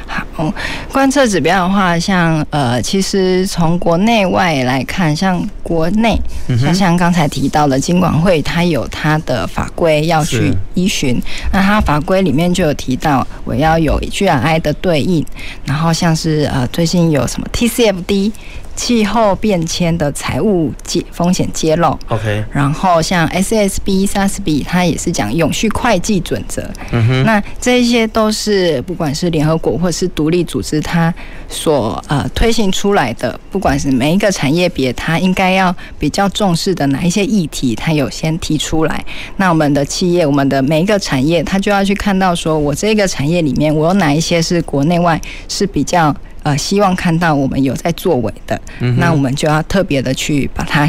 [0.07, 0.53] 好，
[0.91, 6.19] 观测指标的话，像呃，其实从国内外来看，像国内，
[6.59, 11.21] 像像刚才提到的金管会，它有它的法规要去依循。
[11.53, 15.25] 那它法规里面就有提到，我要有 GRI 的对应，
[15.67, 18.33] 然后像是呃，最近有什么 TCFD。
[18.77, 26.63] 气候变迁的财务揭风险揭露，OK，然后像 SASB、SASB，它也是讲永续会计准则。
[26.91, 31.13] 嗯哼，那这一些都是不管是联合国或是独立组织，它
[31.49, 39.05] 所呃推行出来的，不管是每一个产业别，它应该要比较重视的哪一些议题，它有先提出来。
[39.37, 46.15] 那我们的企业，我们的每一个产业，它就要去看到说，我这个产业里面，我有哪一些是国内外是比较。
[46.45, 50.89] 呃，希望看到我们有在作为的，嗯、那我们就要特别的去把它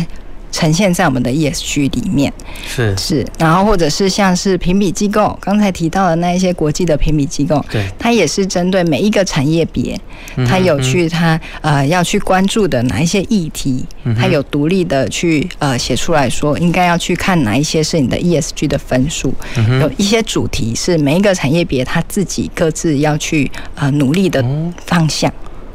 [0.55, 2.31] 呈现在我们的 ESG 里面。
[2.65, 2.95] 是。
[2.97, 9.99] 是，然后或者是像是评比机构，刚才提到的那一些国际的评比机构，对，它也是针对每一个产业别，
[10.47, 13.85] 它有去它呃要去关注的哪一些议题，
[14.17, 19.33] 它有独立的去呃写出来说，应该要去看哪一些是你的 ESG 的分数，
[19.81, 24.43] 有一些主题是每一个产业别它自己各自要去呃努力的
[24.85, 25.31] 方向。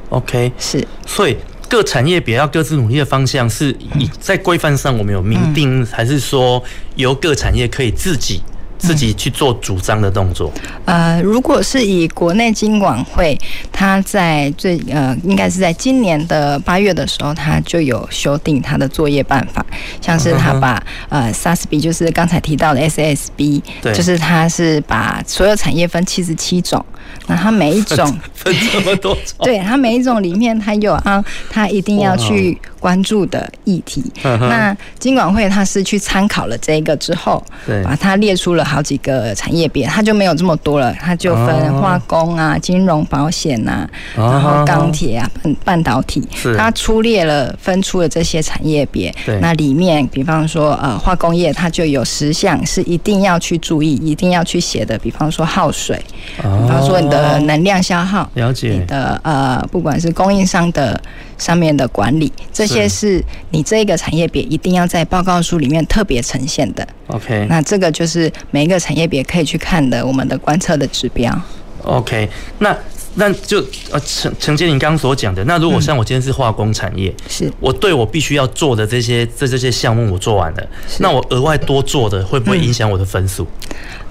[0.09, 1.37] OK，是，所以
[1.70, 6.62] 各产业别要各自努力的方向，是以在规范上我们有明定，还是说
[6.96, 8.42] 由各产业可以自己？
[8.81, 10.51] 自己去做主张的动作。
[10.87, 13.38] 呃，如果是以国内金管会，
[13.71, 19.64] 他在最呃，应该是在今年的八月的时候，他就有修订他的作业办法，
[20.01, 26.85] 像是他把呃 SASB，就是刚才提到的 SASB，就是他是把所有产业分七十七种，
[27.27, 32.59] 那他每一种 分这么多种，对，他每一种里面他有啊，他一定要去。
[32.81, 37.45] 关注的议题，那金管会他是去参考了这个之后，
[37.85, 46.22] 把它列出了好几个产业别，它就没有这么多了，它就分化工啊、金融、保险啊，然后钢铁啊、半半导体，
[46.56, 49.12] 它粗略了分出了这些产业别。
[49.40, 56.00] 那里面，比方说呃化工业，它就有十项是一定要去注意、一定要去写的，比方说耗水，
[56.37, 61.00] 比方说你的能量消耗，了解你的呃不管是供应商的。
[61.40, 66.87] 上面的管理，这些是你这个产业别一定要在报告书里面特别呈现的。
[67.09, 71.37] OK，那这个就是每一个产业别可以去看的，我们的观测的指标。
[71.83, 72.76] OK，那
[73.14, 73.59] 那就
[73.90, 83.46] 呃，承承接你刚刚所讲的，那如果像我今天是化工产业，是、嗯、我对我必须要做的这些这这些项目我做完了，那我额外多做的会不会影响我的分数、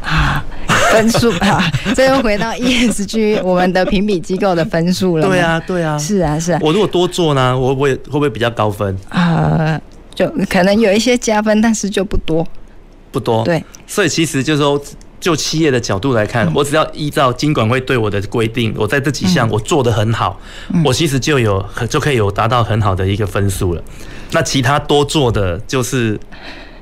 [0.02, 0.44] 嗯、啊？
[0.92, 1.64] 分数啊，
[1.96, 5.28] 这又回到 ESG 我们的评比机构的分数了。
[5.28, 6.60] 对啊，对啊，是啊，是啊。
[6.62, 8.98] 我如果多做呢，我会会不会比较高分？
[9.10, 9.80] 呃，
[10.14, 12.46] 就可能有一些加分，但是就不多，
[13.12, 13.44] 不多。
[13.44, 14.82] 对，所以其实就是说，
[15.20, 20.40] 就企业的角度来看，嗯、我只要依照金管会对我的规定，我在这几项我做得很好，
[20.74, 23.84] 嗯、我其实就有就可以有达到很好的一个分数了。
[24.32, 26.20] 那其他多做的就是。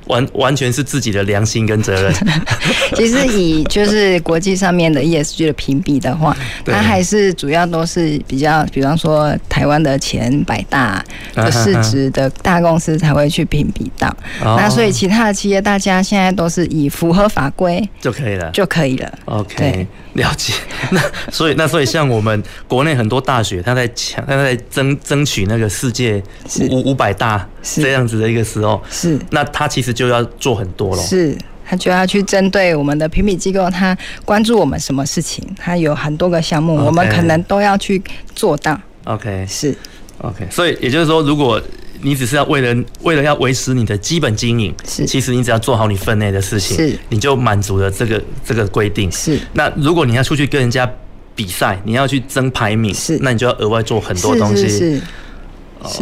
[0.08, 2.12] 完完全是自己的良心跟责任。
[2.96, 14.14] 其实以就是国际上面的 ESG 的评比的话，它还是主要都是比较，比方说台湾的前百大的市值的大公司才会去评比到。
[14.40, 19.18] 那所以其他的企业，大家现在都是以符合法规就可以了，就可以了。
[19.26, 19.86] OK，
[20.18, 20.54] 了解。
[20.92, 21.00] 那
[21.32, 26.22] 所以那所以像我们国内很多大学，他在抢，他在争争取那个世界
[26.70, 29.88] 五五百大这样子的一个时候，是那他其实。
[29.98, 38.00] 就要做很多了，是他就要去针对我们的评比机构，他关注我们什么事情，他有很多个项目，我们可能都要去
[38.32, 38.78] 做到。
[39.04, 39.74] OK，是
[40.18, 41.60] OK，所以也就是说，如果
[42.02, 49.10] 你只是要为了为了要维持你的基本经营，是其实你只要做好你分内的事情，是你就满足了这个这个规定。
[49.10, 50.90] 是那如果你要出去跟人家
[51.34, 54.68] 比赛，你要去争排名，是那你就要额外做很多东西。
[54.68, 55.00] 是。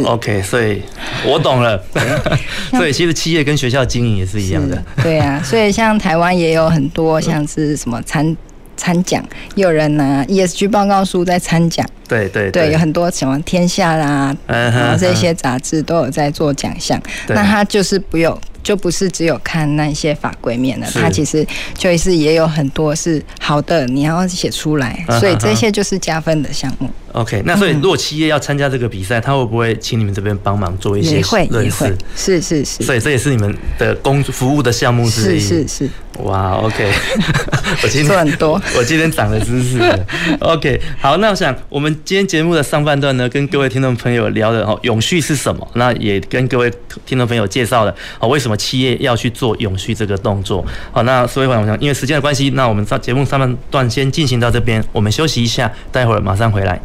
[0.03, 0.81] OK，所以
[1.23, 1.79] 我懂了。
[2.73, 4.83] 所以其实企业跟学校经营也是一样的。
[5.03, 8.35] 对啊，所以像台湾也有很多像是什么参
[8.77, 9.21] 参奖，
[9.55, 11.85] 有人拿 ESG 报告书在参奖。
[12.07, 17.01] 对对对，有很多什么天下啦，然后这些杂志都有在做奖项。
[17.27, 18.39] 那他就是不用。
[18.63, 26.89] 就不是只有看那些法规面的，他其实就是也有很多是好的，你要写出来，所以这些就是加分的项目。
[27.13, 31.17] OK，那所以如果企业要参加这个比赛，他会不会请你们这边帮忙做一些？
[31.17, 32.83] 也会，也会，是是是。
[32.83, 35.39] 所以这也是你们的工服务的项目之一。
[35.39, 35.89] 是是是。
[36.23, 36.91] 哇，OK，
[37.83, 40.05] 我今天做很多， 我今天长了知识了。
[40.39, 45.67] OK，好，那我想我们今天节目的上半段呢，跟各位听众朋友聊的哦，永续是什么？
[45.75, 46.71] 那也跟各位
[47.05, 48.57] 听众朋友介绍了哦，为什么？
[48.57, 56.81] 企业要去做永续这个动作，好，那所以我想，因为时间的关系，那我们上节目上半段先进行到这边，我们休息一下，待会儿马上回来。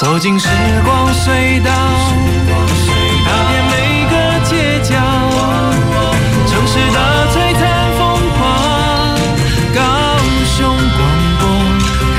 [0.00, 0.48] 走进时
[0.82, 1.70] 光隧道，
[3.26, 3.74] 踏遍每
[4.08, 4.14] 个
[4.48, 4.96] 街角，
[6.48, 6.98] 城市的
[7.30, 7.62] 璀璨
[7.98, 8.40] 风光，
[9.74, 9.78] 高
[10.56, 10.56] 雄
[10.96, 11.00] 广
[11.38, 11.42] 播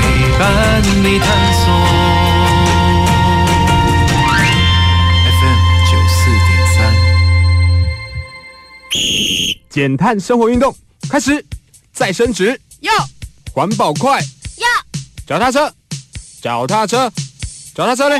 [0.38, 1.66] 伴你探索。
[9.68, 10.72] 减碳生活运动
[11.10, 11.44] 开始，
[11.92, 12.60] 再升职。
[12.78, 12.92] 要，
[13.52, 14.20] 环保快。
[14.58, 14.68] 要，
[15.26, 15.74] 脚踏车，
[16.40, 17.10] 脚踏车，
[17.74, 18.16] 脚踏车嘞！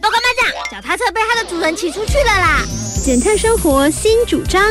[0.00, 2.64] 报告班长，脚踏车被它的主人骑出去了啦！
[3.04, 4.62] 减碳生活新主张，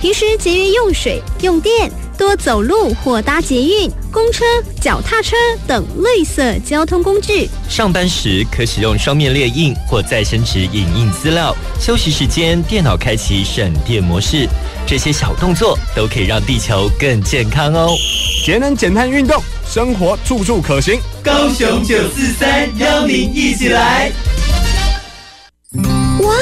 [0.00, 4.42] 平时节约用水用电，多走路或搭捷运、公车、
[4.80, 7.46] 脚踏车等绿色交通工具。
[7.68, 14.48] 上班时可使用双面列印或再生纸影印资料，休息时间电脑开启省电模式。
[14.86, 17.94] 这些小动作都可以让地球更健康哦！
[18.44, 21.00] 节能减碳运动，生活处处可行。
[21.22, 24.12] 高雄九四三邀您一起来！
[26.20, 26.34] 哇，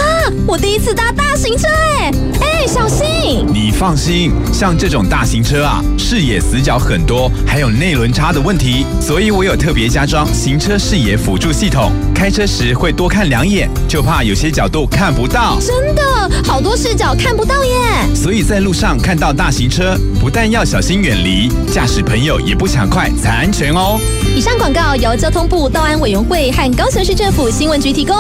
[0.47, 3.45] 我第第一次搭大型车哎哎，小心！
[3.53, 15.59] 你放心，像这种大型车啊，视野死角很多，还有内轮差的问题，所以我有特别加装行车视野辅助系统，开车时会多看两眼，就怕有些角度看不到。
[15.61, 16.03] 真的，
[16.43, 18.15] 好多视角看不到耶！
[18.15, 24.01] 所以在路上看到大型车，不但要小心远离，驾驶朋友也不抢快才安全哦。
[24.35, 28.17] 以上广告由交通部道安委员会和高雄市政府新闻局提供。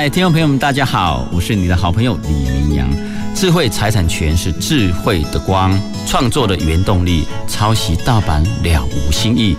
[0.00, 2.88] 嗨，听众朋友们，大家好，我是你的好朋友李明阳。
[3.34, 7.24] 智慧财产权是智慧的光，创作的原动力。
[7.48, 9.56] 抄袭盗版了无新意，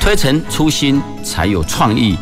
[0.00, 2.16] 推陈出新才有创意。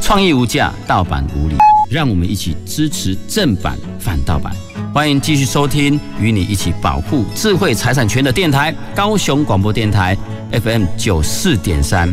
[0.00, 1.56] 创意无价，盗版无理。
[1.90, 4.54] 让我们一起支持正版反盗版。
[4.94, 10.16] 欢迎继续收听，与你一起保护智慧财产权的电台——高雄广播电台
[10.52, 12.08] FM 九四点三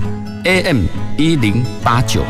[0.45, 0.85] ，AM
[1.17, 2.23] 一零八九。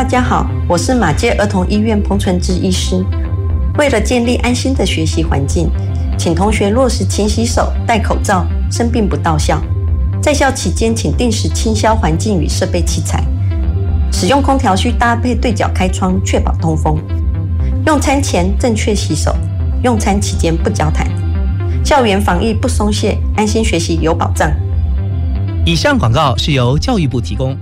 [0.00, 3.04] 大家好，我是马街儿童医院彭纯志医师。
[3.76, 5.70] 为了建立安心的学习环境，
[6.16, 9.62] 请同学落实勤洗手、戴口罩，生病不到校。
[10.22, 13.22] 在校期间，请定时清消环境与设备器材。
[14.10, 16.98] 使用空调需搭配对角开窗，确保通风。
[17.84, 19.36] 用餐前正确洗手，
[19.82, 21.06] 用餐期间不交谈。
[21.84, 24.50] 校园防疫不松懈，安心学习有保障。
[25.66, 27.54] 以上广告是由教育部提供。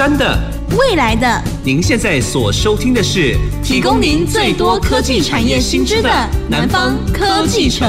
[0.00, 0.38] 前瞻的，
[0.78, 6.08] 未来的，您现在所收听的是提供您最多科技产业新知的
[6.48, 7.86] 南方科技城。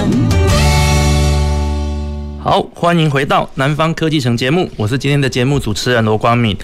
[2.44, 6.58] 好，欢迎回到南方科技城节目，我是今天的节目主持人罗光敏。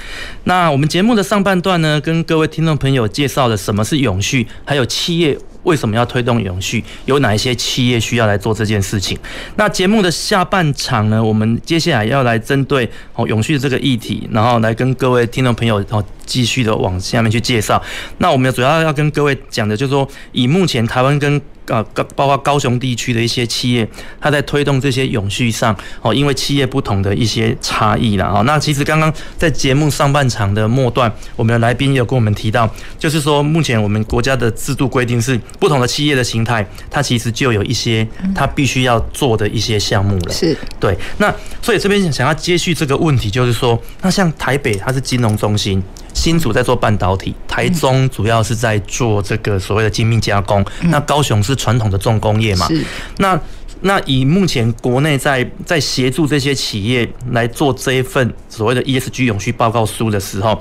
[0.44, 5.38] 那我们节目的上半段呢，跟各位听众朋友介绍了什么是永续，还有企业。
[5.68, 6.82] 为什么要推动永续？
[7.06, 9.18] 有哪一些企业需要来做这件事情？
[9.58, 11.22] 那节目的下半场呢？
[11.22, 17.82] 我们接下来要来针对哦永续的这个议题，然后来跟各位听众朋友哦继续的往下面去介绍。
[18.20, 23.88] 那我们主要要跟各位讲的就是说，以目前台湾跟啊，高包括高雄地区的一些企业，
[24.20, 40.32] 它在推动这些永续上，哦，因为企业不同的一些差异了，哦，那其实刚刚在节目上半场的末段，我们的来宾也有跟我们提到，就是说目前我们国家的制度规定是不同的企业的形态，它其实就有一些它必须要做的一些项目了。
[40.32, 40.98] 是，对。
[41.18, 45.84] 那所以这边想要接续这个问题，就是说，那像台北它是金融中心。
[46.18, 52.68] 新竹在做半导体，台中主要是在做这个所谓的精密加工，嗯、那高雄是传统的重工业嘛？
[52.68, 52.84] 是。
[53.20, 53.40] 那
[53.82, 60.60] 那以目前国内在在协助这些企业来做这一份所谓的 ESG 永续报告书的时候，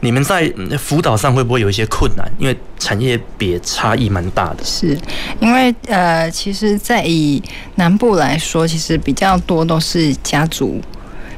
[0.00, 2.26] 你们在辅导上会不会有一些困难？
[2.38, 4.64] 因为产业别差异蛮大的。
[4.64, 4.98] 是
[5.40, 7.42] 因为呃，其实，在以
[7.74, 10.80] 南部来说，其实比较多都是家族。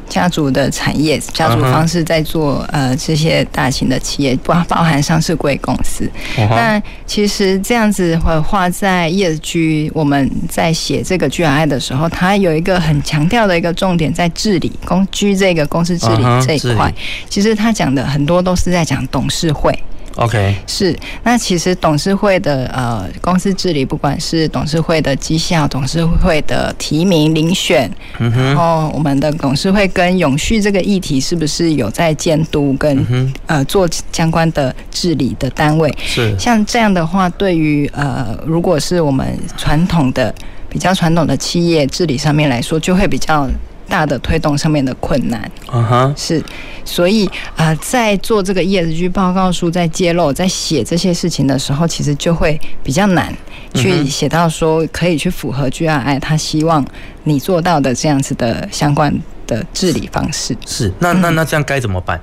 [0.08, 6.10] 家族的产业，家族方式在做呃这些大型的企业，包包含上市贵公司。
[6.36, 16.92] 那其实这样子会画在 ESG，我们在写这个 GRI 的时候，它有一个很强调的一个重点在治理公居这个公司治理这一块。
[17.28, 19.76] 其实他讲的很多都是在讲董事会。
[20.16, 20.96] OK，是。
[21.22, 35.94] 那其实董事会的呃公司治理，不管是董事会的绩效、董事会的提名遴选，嗯，然后我们的董事会跟永续这个议题是不是有在监督跟、嗯、呃做相关的治理的单位？
[36.02, 36.34] 是。
[36.38, 40.34] 像这样的话，对于呃如果是我们传统的
[40.70, 43.46] 比较传统的企业治理上面来说，就会比较。
[43.88, 46.42] 大的推动上面的困难，嗯哼，是，
[46.84, 53.32] 所以啊、呃，在做这个 ESG 报告书，在揭露、在写这些事情的时候，其实就会比较难
[53.74, 56.84] 去写到说可以去符合 GRI 他希望
[57.24, 59.12] 你做到的这样子的相关
[59.46, 60.56] 的治理方式。
[60.66, 62.20] 是，那那那这样该怎么办？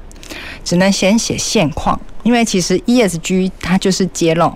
[0.64, 2.00] 只能先写现况。
[2.24, 4.50] 因为其实 ESG 它就是揭露，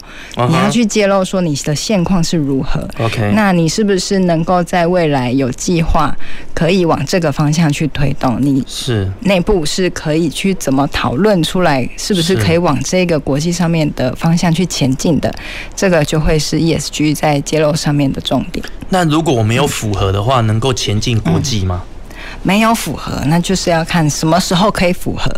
[0.48, 2.88] 你要去揭露说你的现况是如何。
[2.98, 6.16] OK，那你是不是能够在未来有计划
[6.54, 8.38] 可以往这个方向去推动？
[8.40, 15.30] 你是内部是可以去怎么讨论出来，是不是可以往这个国际上面的方向去前进的？
[15.76, 18.66] 这个就会是 ESG 在揭露上面的重点。
[18.88, 21.84] 那如果我没有符合的话，能够前进国际吗？
[22.44, 25.30] 没有符合，那就是要看什么时候可以符合。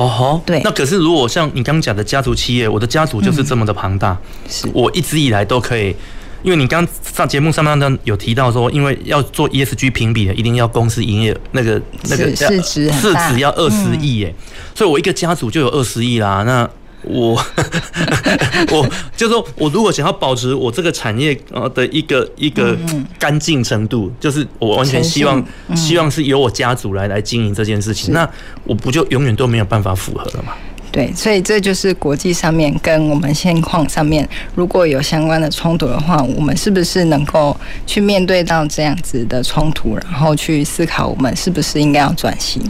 [0.00, 0.62] 哦吼，对。
[0.64, 4.16] 那可是如果像你刚刚讲的家族企业，我的家族就是这么的庞大，
[4.48, 5.94] 是我一直以来都可以。
[6.42, 14.34] 因为你刚上节目上半段有提到说，因为要做 ESG 评比的，一定要公司营业那个那个市值市值要二十亿耶，
[14.74, 16.42] 所以我一个家族就有二十亿啦。
[16.46, 16.66] 那
[17.02, 17.34] 我
[18.70, 22.76] 我就是说我如果想要保持我这个产业呃的一个一个
[23.18, 25.44] 干净程度，就是我完全希望
[25.74, 28.28] 希望是由我家族来来经营这件事情，那
[28.64, 30.52] 我不就永远都没有办法符合了吗？
[30.92, 42.60] 对，所以这就是国际上面跟我们现况上面如果有相关的冲突的话，我们是不是能够去面对到这样子的冲突，然后去思考我们是不是应该要转型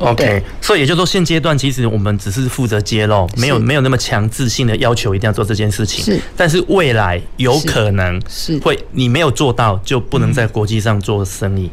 [0.00, 6.04] ？OK，所以也就是说，现阶段其实我们只是负责揭露，没有没有那么强制性的要求一定要做这件事情。
[6.04, 11.70] 是，但是未来有可能是会你没有做到就不能在国际上做生意。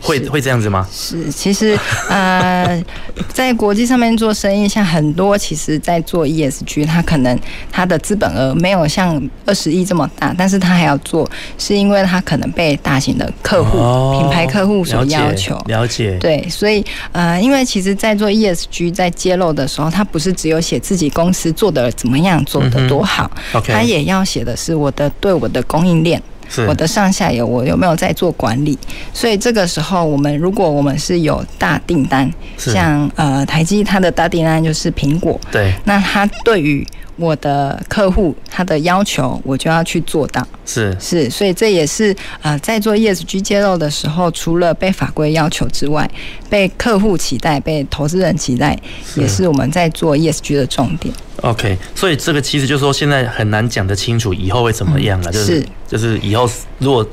[0.00, 0.86] 会会这样子吗？
[0.92, 1.78] 是，其实
[2.08, 2.82] 呃，
[3.32, 7.38] 在国际上面做生意，像很多其实在做 ESG，它可能
[7.70, 11.28] 它的资本额没有像二十亿这么大，但是它还要做，
[11.58, 15.54] 是因为它可能被大型的客户、哦、品牌客户所要求。
[15.66, 16.08] 了解。
[16.08, 16.18] 了解。
[16.20, 26.22] 对，所以呃，因为其实，在做 ESG 在揭露的时候，它不是只有写自己公司做的怎么样，做的多好，嗯、它也要写的是我的对我的供应链。
[26.66, 28.78] 我的上下游，我有没有在做管理？
[29.12, 36.86] 所以这个时候，我们如果我们是有大订单，像呃台积它的大订单就是苹果，对，那它对于
[37.18, 40.46] 我的客户他的要求，我就要去做到。
[40.64, 46.08] 是是，所以这也是呃，在做 ESG 揭露的时候，除了被法规要求之外，
[46.48, 48.78] 被客户期待、被投资人期待，
[49.16, 51.12] 也是我们在做 ESG 的重点。
[51.42, 56.48] OK，所以这个其实就是说，现在很难讲得清楚以后会怎么样了，就是就是以后
[56.78, 57.04] 如果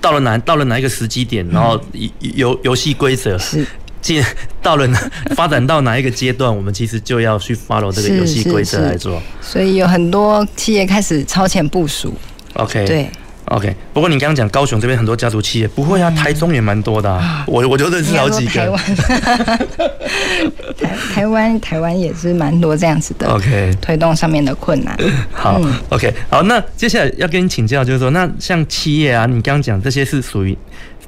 [0.00, 1.78] 到了哪到了哪一个时机点，然后
[2.20, 3.66] 游游戏规则是。
[4.04, 4.22] 进
[4.62, 4.86] 到了
[5.34, 9.20] 发展到哪一个阶段，我们其实就要去 follow 这个游戏规则来做。
[9.40, 12.14] 所以有很多企业开始超前部署。
[12.52, 13.08] OK，对
[13.46, 13.74] ，OK。
[13.94, 17.44] 不过你刚刚讲高雄这边很多家族企业，不会啊，台中也蛮多的、啊。
[17.46, 18.52] 我我就认识好几个。
[18.52, 18.78] 台湾，
[20.78, 23.26] 台台湾台湾也是蛮多这样子的。
[23.28, 24.94] OK，推动上面的困难。
[25.32, 30.56] 好、嗯、OK，好，那接下来要跟你请教，就是说，那像企业啊，你刚刚讲这些是属于。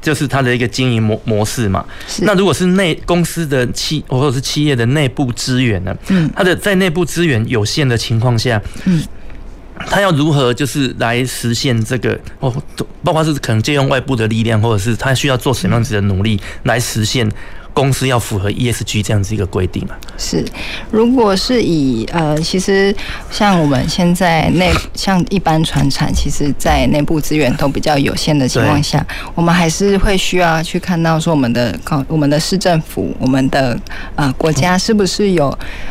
[0.00, 1.84] 就是它的一个经营模模式嘛。
[2.22, 5.96] 那如果是内公司的企或者是企业的内部资源呢？
[6.08, 9.02] 嗯，它的在内部资源有限的情况下，嗯，
[9.86, 12.54] 它要如何就是来实现这个哦？
[13.02, 17.30] 包括是可能借用外部的力量，或者是它需要做什么样子的努力来实现？
[17.76, 19.92] 公司要符合 ESG 这样子一个规定啊。
[20.16, 20.42] 是，
[20.90, 22.94] 如果是以呃，其实
[23.30, 33.78] 像我们现在内 像一般传产，其实在内部资源都比较有限的情况下，我们还是会需要去看到说我们的高我们的市政府，我们的
[34.14, 35.46] 呃国家是不是有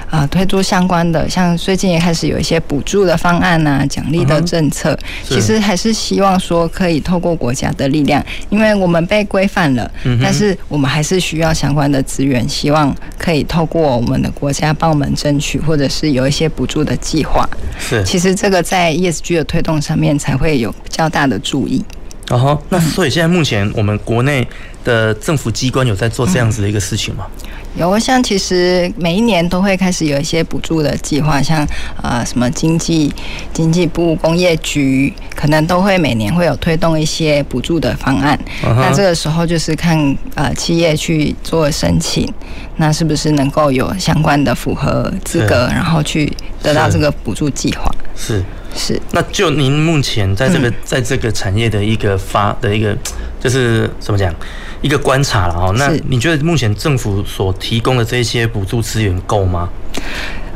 [0.10, 11.75] 呃推出相关的，像最近也开始有一些补助的方案啊，奖励的政策，其实还是希望说可以透过国家的力量，因为我们被规范了，但是我们还是需要相。
[11.76, 17.48] 关的资源，希望可以透过我们的国家帮我们争取，或者是有一些补助的计划。
[17.78, 21.84] 是，其实这个在 ESG 的推动上面才会有比较大的注意。
[22.30, 24.48] 哦吼，那所以现在目前我们国内
[24.84, 27.28] 的政府机关有在做这样子的一个事情吗？
[27.44, 31.68] 嗯有像其实每一年都会开始有一些补助的计划，像
[32.02, 33.14] 呃什么经济
[33.54, 38.40] 经济部工业局，可能都会每年会有推动一些补助的方案。
[38.64, 38.76] Uh huh.
[38.76, 39.98] 那这个时候就是看
[40.36, 42.32] 呃企业去做申请，
[42.78, 46.32] 那是不是能够有相关的符合资格，然后去
[46.64, 47.92] 得到这个补助计划？
[48.16, 48.42] 是
[48.76, 49.02] 是。
[49.12, 52.96] 那就您目前在这个在这个产业的一个发的一个，
[53.40, 54.34] 就是怎么讲？
[54.82, 59.68] 一个观察了哦，那你觉得目前政府所提供的这些补助资源够吗？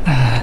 [0.04, 0.42] 啊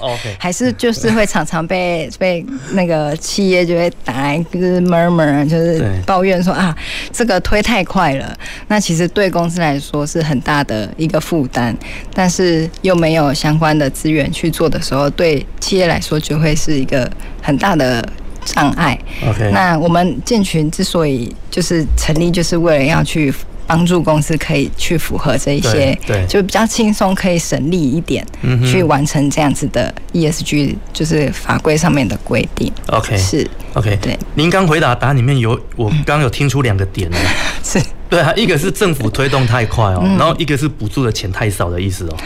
[0.00, 6.76] ，OK， 还是就是会常常被 被那个企业就会打来，就是 murmur，就是抱怨说啊，
[7.12, 8.36] 这个推太快了。
[8.68, 11.74] 那其实对公司来说是很大的一个负担，
[12.14, 17.10] 但是又没有相关的资源去做的时候，对企业来说就会是一个
[17.42, 18.06] 很大的。
[18.44, 18.98] 障碍。
[19.28, 23.30] OK，那我们建群之所以就是成立，就是为了要去
[23.68, 32.72] 帮助公司可以去符合这一些，对，就比较轻松，可以省力一点，嗯，去完成这样子的 ESG，就是法规上面的规定。
[32.86, 33.46] OK，是。
[33.74, 34.18] OK，对。
[34.34, 37.18] 您刚回答答案里面有，我刚刚有听出两个点呢，
[37.62, 37.78] 是
[38.08, 42.16] 对啊，一个是政府推动太快哦，嗯然后一个是补助的钱太少的意思哦。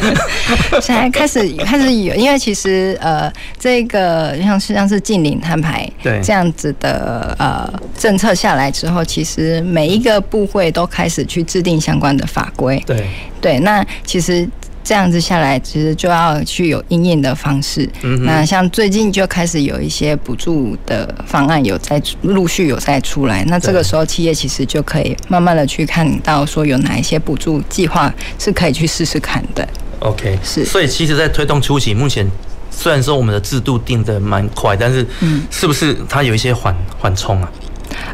[0.80, 12.82] 现在开始开始有，因为其实呃，这个像是像是近零碳排对这样子的呃政策下来之后，其实每一个部会都开始去制定相关的法规。
[12.86, 13.06] 对
[13.40, 14.48] 对，那其实。
[14.86, 17.90] 这样子下来，其实就要去有应应的方式。
[18.02, 23.44] 嗯那像最近就开始有一些补助的方案有在陆续有在出来。
[23.48, 29.68] 那这个时候，企业其实就可以慢慢的去看到说有哪一些补助计划是可以去试试看的。
[29.98, 30.64] OK，是。
[30.64, 32.24] 所以其实，在推动初期，目前
[32.70, 35.04] 虽然说我们的制度定的蛮快，但是
[35.50, 37.50] 是不是它有一些缓缓冲啊？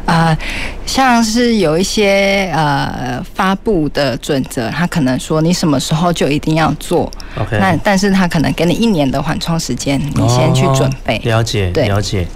[0.05, 0.37] 呃，
[0.85, 7.11] 像是有一些呃发布的准则，他可能说你什么时候就一定要做。
[7.37, 11.17] OK，那但是他可能给你一年的缓冲时间，你先去准备。
[11.17, 12.27] 哦、了解，对了解。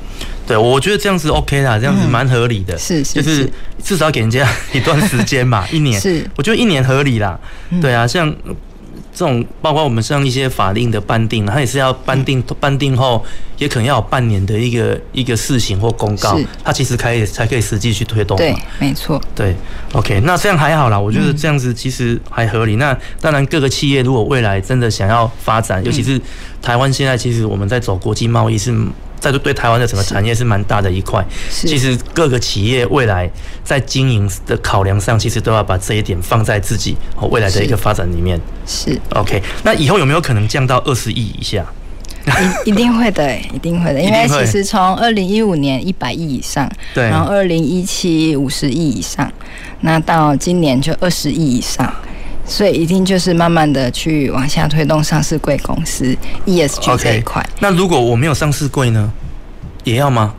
[0.48, 2.74] 对，我觉得这样子 OK 啦，这样子蛮合理的。
[2.76, 3.52] 嗯、是，是是，就是
[3.84, 6.00] 至少给人家 一段时间嘛，一年。
[6.00, 7.38] 是，我觉得一年合理啦。
[7.82, 8.34] 对啊，像。
[9.18, 13.26] 这种包括我们像一些法令的颁定，它也是要颁定颁定后，
[13.58, 18.38] 也可能要有半年的一个一个试行或公告，它其实可以才可以实际去推动。
[18.38, 19.20] 对，没错。
[19.34, 19.56] 对
[19.94, 22.76] ，OK，那这样还好啦，我觉得这样子其实还合理。
[22.76, 26.22] 嗯、那当然，各个企业如果未来真的想要发展，尤其是
[26.62, 28.72] 台湾现在其实我们在走国际贸易是。
[29.20, 33.30] 在对台湾的整个产业是蛮大的一块，其实各个企业未来
[33.64, 36.96] 在经营的考量上，其实都要把这一点放在自己
[37.30, 38.40] 未来的一个发展里面。
[38.66, 41.66] 是 OK，那以后有没有可能降到二十亿以下？
[42.66, 49.32] 一一定会的，一定会的， 因为其实从二零一五年一百亿以上，对，然后二零一七五十亿以上，
[49.80, 51.90] 那到今年就二十亿以上。
[52.48, 57.42] 所以一定就是慢慢的去往下推动上市贵公司 ESG 这一块。
[57.44, 59.12] Okay, 那如果我没有上市贵呢，
[59.84, 60.34] 也要吗？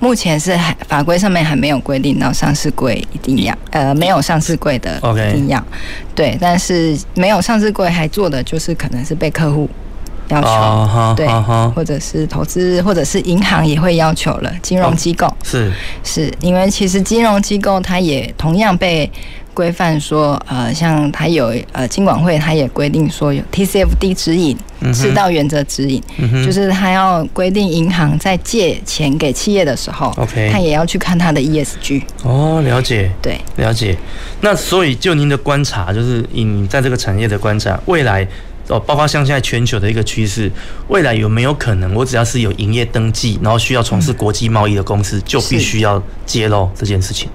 [0.00, 4.98] 目前是还法规上面还没有规定到上市柜一定要，呃，没有上市柜的
[5.30, 5.64] 一定要。
[6.14, 9.70] 对，但是没有上市柜还做的就是可能是被客户
[10.28, 11.70] 要求，uh-huh, 对，uh-huh.
[11.72, 19.08] 或者是投资，或者是银行也会要求了，金融机构、oh, 是是因为其实金融机构它也同样被。
[19.54, 24.54] 规范说，呃，像它有呃，金管会它也规定说有 TCFD 指引，
[24.92, 32.02] 赤道原则指引，嗯、就是它要规定银行在借钱给企业的时候，OK，它也要去看它的 ESG。
[32.24, 33.96] 哦，了解，对，了解。
[34.40, 38.26] 那所以就您的观察，就是以你在这个产业的观察，未来。
[38.68, 40.50] 哦，包括像现在全球的一个趋势，
[40.88, 47.28] 未来有没有可能，我只要是有营业登记，然后需要从事国际贸易的公司，就必须要揭露这件事情？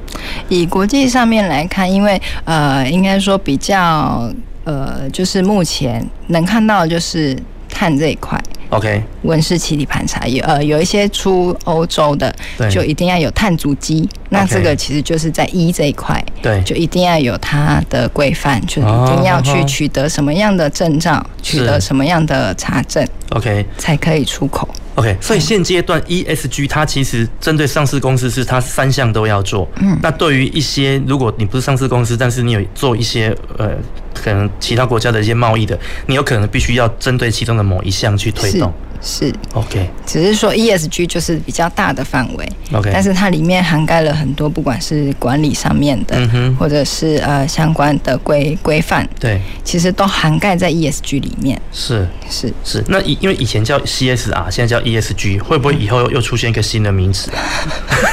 [0.50, 4.32] 以国际上面来看，因为呃，应该说比较
[4.64, 7.38] 呃，就是目前能看到的就是
[7.80, 8.38] 碳这一块。
[8.72, 12.36] OK，温室气体盘查有呃有一些出欧洲的，
[12.70, 14.08] 就一定要有碳足迹。
[14.30, 24.68] 那这个其实就是在 E 这一块，对，就一定要有它的规范，就一定要去取得什么样的证照，取得什么样的查证，OK，才可以出口。
[25.00, 29.66] OK，所以现阶段 ESG 它其实针对上市公司是它三项都要做。
[29.82, 33.72] 嗯，那对于一些如果你不是上市公司，但是你有做一些呃
[34.14, 38.74] 可能其他国家的一些贸易的，你有可能必须要针对其中的某一项去推动。
[39.02, 39.34] 是。
[39.54, 51.60] OK，只是说 ESG 就是比较大的范围，OK，但是它里面涵盖了很多，不管是管理上面的，嗯、或者是呃相关的规规范，对，其实都涵盖在 ESG 里面。
[51.72, 52.08] 是。
[52.30, 52.54] 是。
[52.64, 57.39] 是，那以因为以前叫 CSR，现在叫 ESG，会不会以后又出现一个新的名词啊？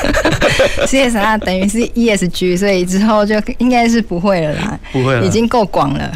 [0.86, 6.10] CSR 等于是 ESG，所以之后就应该是不会了啦，不会了，已经够广了。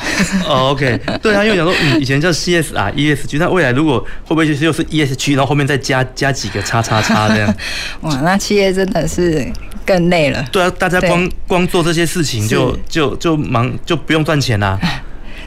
[0.46, 7.54] 哦、oh,，OK，对啊，因为讲说以前叫 CSR、ESG，那未来如果会不会就是又是 ESG，然后后面再加加几个叉叉叉这样？
[8.02, 9.50] 哇，那企业真的是
[9.84, 10.46] 更累了。
[10.52, 14.78] 对啊，大家光光做这些事情就就就忙，就不用赚钱 啦。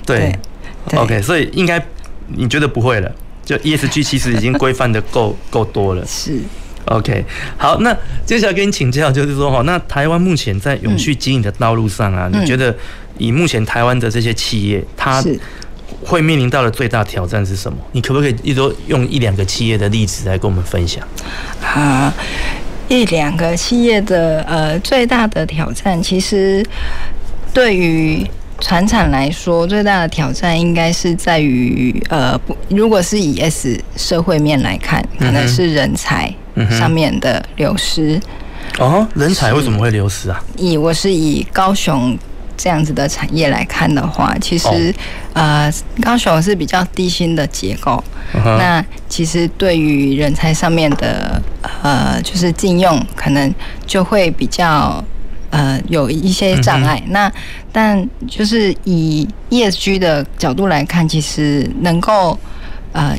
[0.06, 0.38] 对，
[0.90, 1.82] 对，OK，所以应该
[2.28, 3.12] 你觉得不会了？
[3.46, 6.06] 就 ESG 其实已经规范的够 够多了。
[6.06, 6.40] 是
[6.86, 7.24] OK，
[7.58, 7.96] 好，那
[8.26, 12.76] 接下来跟你请教就是说哈，那台湾目前在永续经营的道路上啊，嗯、你觉得
[13.18, 15.24] 以目前台湾的这些企业，它
[16.04, 17.78] 会面临到的最大挑战是什么？
[17.92, 21.06] 你可不可以一多用一两个企业的例子来跟我们分享？
[21.62, 22.14] 啊，
[22.88, 26.66] 一两个企业的呃最大的挑战，其实
[27.54, 28.26] 对于
[28.60, 36.34] 船产来说，最大的挑战应该是在于呃，不，如果是以 S 社会面来看，可能是人才
[36.70, 38.20] 上面的流失。
[38.80, 40.44] 哦，人才为什么会流失啊？
[40.58, 42.18] 以我是以高雄。
[42.58, 44.96] 这样子的产业来看的话，其实、oh.
[45.34, 48.04] 呃，高雄是比较低薪的结构。
[48.34, 48.58] Uh-huh.
[48.58, 51.42] 那其实对于人才上面的
[51.82, 53.54] 呃，就是禁用，可能
[53.86, 55.04] 就会比较
[55.50, 57.02] 呃有一些障碍。
[57.06, 57.32] 嗯、那
[57.72, 62.38] 但就是以 ESG 的角度来看，其实能够
[62.92, 63.18] 呃。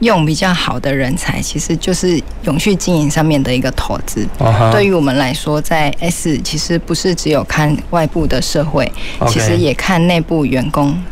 [0.00, 4.26] 用比较好的人才，其实就是永续经营上面的一个投资。
[4.38, 4.70] Uh huh.
[4.70, 8.90] 对于我们来说，在 S 其实不是只有看外部的社会.
[9.28, 11.02] 其实也看内部员工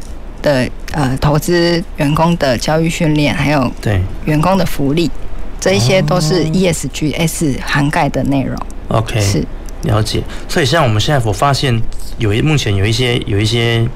[0.43, 5.11] 的呃投资、员工的教育训练，还有对员工的福利，
[5.59, 8.55] 这一些都是 ESG S 涵盖的内容。
[8.89, 9.43] OK，是
[9.85, 10.23] 了解。
[10.47, 11.81] 所以像我们现在我发现
[12.19, 13.89] 有一目前有一些有一些。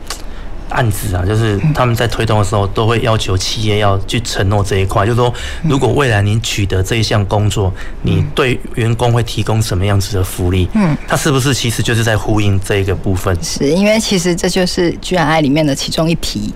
[0.71, 10.69] 案子啊，就是他们在推动的时候，都会要求企业要去承诺这一块，就是说，如果未来您取得这一项工作，你对员工会提供什么样子的福利？
[10.75, 13.37] 嗯，它是不是其实就是在呼应这一个部分？
[13.43, 16.53] 是因为其实这就是 GRI 里面的其中一题，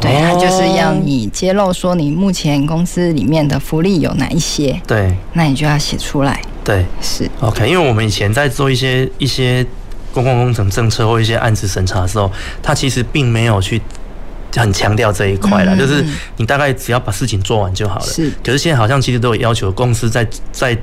[0.00, 6.40] 对，啊就是要你揭露说你目前公司里面的福利有哪一些，对，那你就要写出来。
[6.64, 9.64] 对，是 OK，因为我们以前在做一些一些。
[10.16, 13.78] 公共工程政策或一些案子审查的时候，他其实并没有去
[14.54, 16.02] 很强调这一块啦，就是
[16.38, 18.06] 你大概只要把事情做完就好了。
[18.06, 20.76] 是，可是现在好像其实都有要求公司在在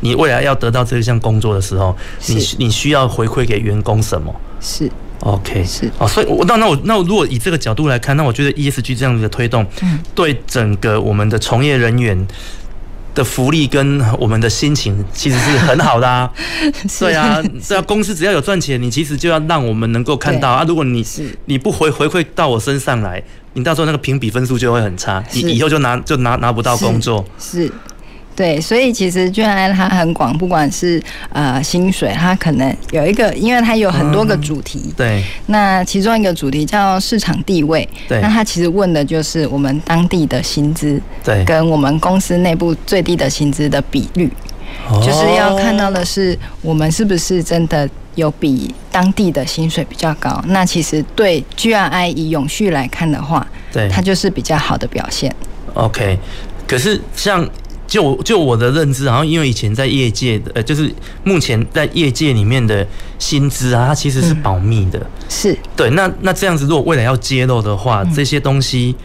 [0.00, 4.34] 你未来要得到这项工作的时候，你你需要回馈给员工什么？
[4.60, 9.66] 是，OK，是哦，所以我那那我那我如果以这个角度来看，那我觉得 ESG 这样子的推动，
[10.14, 12.26] 对整个我们的从业人员。
[13.14, 16.30] 的福利跟我们的心情其实是很好的啊，
[16.98, 20.64] 对啊，对啊，公司只要有赚钱，你其实就要让我们能够看到啊。
[20.66, 21.04] 如果你
[21.46, 27.24] 你不回回馈到我身上来，你到时候那个评比分数就会很差，你以后就拿就拿拿不到工作。
[27.38, 27.70] 是。
[28.36, 34.80] 对，所以其实 GRI 它很广，不管是呃薪水，它可能有一个，因为它有很多个主题。
[34.86, 35.24] 嗯、对。
[35.46, 37.88] 那其中一个主题叫市场地位。
[38.08, 38.20] 对。
[38.20, 44.28] 那它其实问的就是我们当地的薪资，对，跟我们公司内部最低的薪资的比率，
[44.88, 50.42] 哦、就是要看到的是我们是不是真的有比当地的薪水比较高。
[50.48, 55.32] 那其实对 GRI 以永续来看的话，对，它就是比较好的表现。
[55.74, 56.18] OK，
[56.66, 57.48] 可是像。
[57.94, 60.92] 就就我的认知，好像因为以前在业界的，呃，就是
[61.22, 62.84] 目前在业界里面的
[63.20, 64.98] 薪资啊，它其实是保密的。
[64.98, 68.96] 嗯、是对，那那这样子，如果未来要揭露的话，这些东西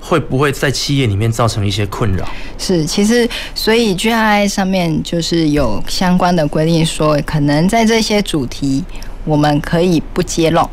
[0.00, 2.28] 会不会在企业里面造成一些困扰？
[2.58, 8.82] 是，其实所以 GRI 上面就是有相关的规定，说可能在这些主题，
[9.24, 10.68] 我们可以不揭露，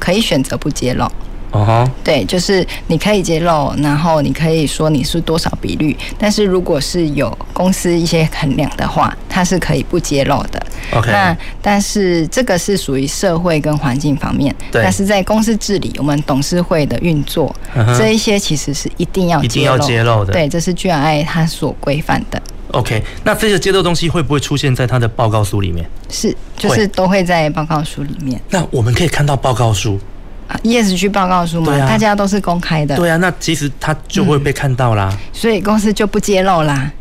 [0.00, 1.06] 可以选择不揭露。
[1.52, 1.90] 哦哈，uh huh.
[2.02, 10.60] 对，就是你可以揭露，然后你可以说你是多少比率，但是如果是有公司一些衡量的话，它是可以不揭露的。
[10.92, 17.98] OK，那但是这个是属于社会跟环境方面，对，但是在公司治理，我们董事会的运作，uh huh.
[17.98, 20.32] 这一些其实是一定要一定要揭露的。
[20.32, 22.42] 对，这是 GRI 它所规范的。
[22.72, 25.86] OK，那这些揭露东西会不会出现在他的报告书里面？
[26.08, 28.40] 是，就是都会在报告书里面。
[28.48, 30.00] 那我们可以看到报告书。
[30.62, 32.96] ESG 报告书嘛，啊、大家都是公开的。
[32.96, 35.08] 对啊，那其实他就会被看到啦。
[35.12, 36.90] 嗯、所以公司就不揭露啦。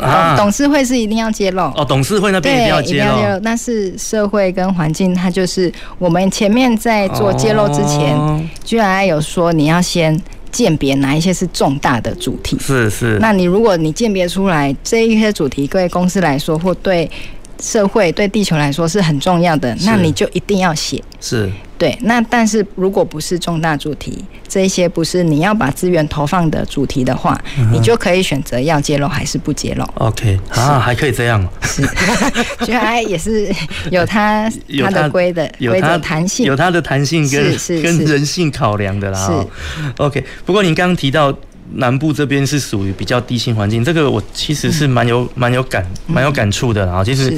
[0.00, 1.62] 啊、董事会是一定要揭露。
[1.76, 3.40] 哦，董事会那边一定要揭露。
[3.42, 10.20] 但是社会跟环境，它就是我们前面在做揭露之前，哦、居然还有说你要先
[10.50, 12.58] 鉴别哪一些是重大的主题。
[12.60, 13.18] 是是。
[13.18, 17.10] 那你如果你鉴别出来这一些主题，对公司来说或对
[17.60, 21.02] 社会对地球来说是很重要的，那你就一定要写。
[21.20, 21.50] 是。
[21.76, 29.84] 对，那但是如果不是重大主题，这一些不是你要把资源投放的主题的话，嗯、你就可以选择要揭露还是不揭露。
[29.96, 31.46] OK，啊，还可以这样。
[31.62, 31.82] 是，
[32.64, 33.52] 觉得也是
[33.90, 34.48] 有它
[34.80, 39.26] 它的规的规则弹性，有它的弹性跟跟人性考量的啦。
[39.26, 39.32] 是
[39.96, 40.24] ，OK。
[40.46, 41.36] 不过您刚刚提到。
[41.72, 47.02] 南部这边是属于比较低薪环境，这个我其实是蛮有蛮有感蛮有感触的啊。
[47.02, 47.34] 其实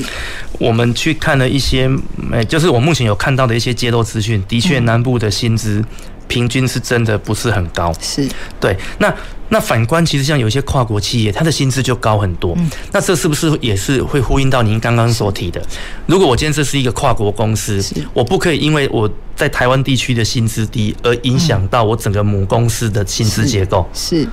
[0.59, 1.89] 我们去看了一些，
[2.33, 5.85] 诶，就是我目前有看到的一些揭露资讯，的确南部的薪资。
[6.29, 8.29] 平均是真的不是很高，是
[8.61, 8.77] 对。
[8.99, 9.15] 那
[9.49, 12.55] 那反观，其实像有一些跨国企业，它的薪资就高很多。
[12.57, 15.63] 嗯，那这是不是也是会呼应到您刚刚所提的？
[16.07, 17.81] 如果我今天这是一个跨国公司，
[18.13, 23.89] 我不可以因为我在台湾地区的薪资低而影响到我整个母公司的薪资结构。
[23.95, 24.27] 是。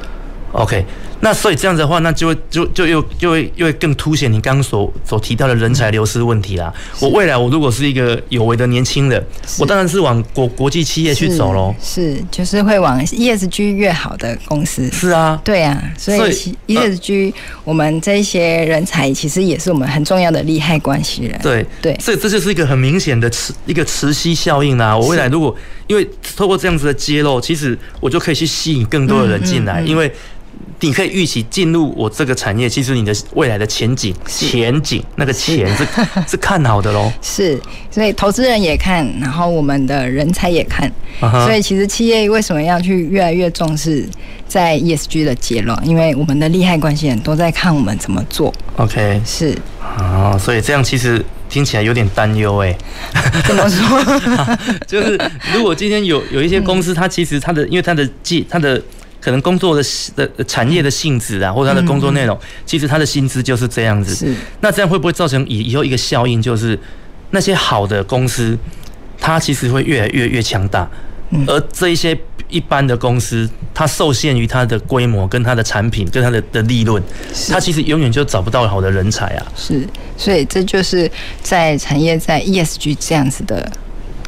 [0.53, 0.85] OK，
[1.23, 6.71] 那所以这样子的话，那就会就就又就会又会更凸显你刚刚所所提到的人才流失问题啦。
[6.99, 9.25] 我未来我如果是一个有为的年轻人，
[9.57, 11.73] 我当然是往国国际企业去走喽。
[11.81, 14.91] 是，就是会往 ESG 越好的公司。
[14.91, 21.39] 是啊，对啊，所以 ESG 我们这一些人才其实也是我们很重要的利害关系人。
[21.41, 24.97] 对对，所以这就是一个很明显的磁一个磁吸效应啦。
[24.97, 25.55] 我未来如果
[25.87, 26.05] 因为
[26.35, 30.13] 透过这样子的揭露，其实我就可以去吸引更多的人进来，嗯嗯嗯、因为。
[30.79, 35.87] 你可以预期进入我这个产业，其实你的未来的前景、前景那个钱是
[36.27, 37.11] 是看好的喽。
[37.21, 37.59] 是，
[37.89, 40.91] 所以投资人也看，然后我们的人才也看。
[41.21, 44.05] 所以其实企业为什么要去越来越重视
[44.47, 45.73] 在 ESG 的揭露？
[45.83, 48.53] 因为我们的利害关系人都在看我们怎么做。
[48.75, 49.57] OK，是。
[49.97, 52.75] 哦，所以这样其实听起来有点担忧哎。
[53.45, 54.03] 怎么说？
[54.85, 55.19] 就是
[55.53, 58.81] 如果今天有有一些公司，它其实它的因为它的技它的。
[59.23, 59.81] 可能工作的
[60.17, 64.13] 的产业的性质啊，或者他的工作内容，其实他的薪资就是这样子。
[64.13, 64.35] 是。
[64.59, 66.77] 那这样会不会造成以以后一个效应，就是
[67.29, 68.57] 那些好的公司，
[69.17, 70.85] 它其实会越来越越强大，
[71.47, 72.17] 而这一些
[72.49, 77.01] 一般的公司，它受限于它的规模、跟它的产品、跟它的的利润，
[77.49, 79.45] 它其实永远就找不到好的人才啊。
[79.55, 79.87] 是。
[80.17, 81.09] 所以这就是
[81.41, 83.71] 在产业在 ESG 这样子的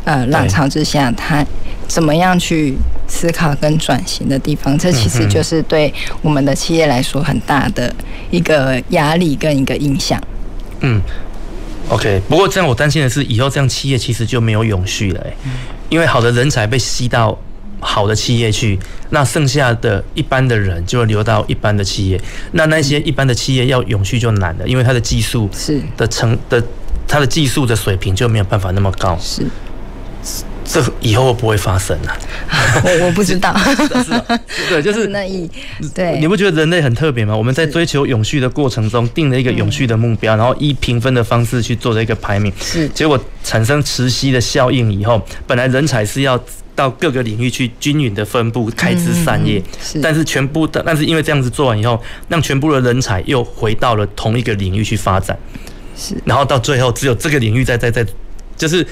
[0.06, 1.46] 呃浪潮之下，它
[1.86, 2.78] 怎么样去？
[3.16, 5.92] 思考跟转型的地方，这其实就是对
[6.22, 7.94] 我们的企业来说很大的
[8.30, 10.22] 一个压力跟一个影响。
[10.82, 11.02] 嗯
[11.88, 12.22] ，OK。
[12.28, 15.34] 不过这样我担心的是，以后这样企业其实就没有永续了，欸，
[15.88, 17.38] 因为好的人才被吸到
[17.80, 18.78] 好的企业去，
[19.12, 22.20] 那剩下的一般的人就会流到一般的企业，
[22.52, 26.62] 那那些一般的企业要永续就难了，因为它的技术是的成的，
[27.08, 29.18] 它的技术的水平就没有办法那么高。
[29.22, 29.48] 是。
[30.68, 32.18] 这以后会不会发生啊？
[32.84, 33.56] 我我不知道。
[34.68, 35.50] 对，就是 那一
[35.94, 36.20] 对。
[36.20, 37.38] 你不觉得人类很特别吗？
[37.38, 42.52] 我们在追求永续的过程中，定了一个永续的目标，然后以评分的方式去做了一个排名。
[42.60, 42.90] 是。
[42.90, 46.38] 结果产生磁吸的效应以后，本来人才是要
[46.74, 49.62] 到各个领域去均匀的分布、开枝散叶。
[49.80, 50.02] 是。
[50.02, 55.38] 但是全部的，但是因为这样子做完以后，让全部的人才又回到了同一个领域去发展。
[55.96, 56.16] 是。
[56.26, 58.04] 然后到最后，只有这个领域在在在，
[58.58, 58.86] 就是。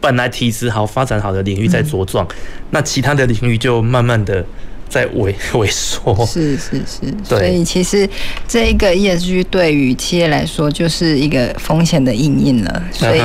[0.00, 2.34] 本来体质好、发展好的领域在茁壮，嗯，
[2.70, 4.44] 那其他的领域就慢慢的
[4.88, 6.26] 在萎萎缩。
[6.26, 8.08] 是是是，所以其实
[8.48, 12.82] 这一个 ESG 对于企业来说就是一个风险的应应了。
[12.92, 13.20] 所以，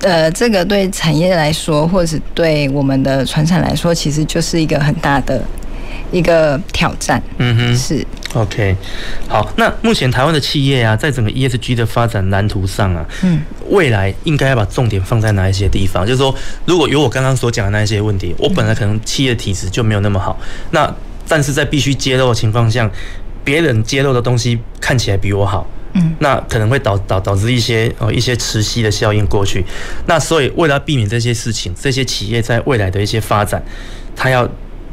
[0.00, 5.42] 呃，这个对产业来说，或者是对我们的船产来说，其实就是一个很大的。
[6.12, 8.76] 一个挑战，嗯哼，是 OK，
[9.28, 16.06] 好，那目前台湾的企业啊，在整个 ESG 的发展蓝图上啊，嗯，未来应该要把重点放在哪一些地方？
[16.06, 16.34] 就是说，
[16.64, 20.38] 如果有我刚刚所讲的那一些问题，我本来可能企业体质就没有那么好，
[20.70, 20.94] 那
[21.26, 22.88] 但是在必须揭露的情况下，
[23.42, 29.64] 别人揭露的东西看起来比我好，嗯，那可能会导导导致一些呃一些磁吸的效应过去，
[30.06, 33.60] 那所以为了避免这些事情，这些企业在未来的一些发展，
[34.14, 34.48] 它要。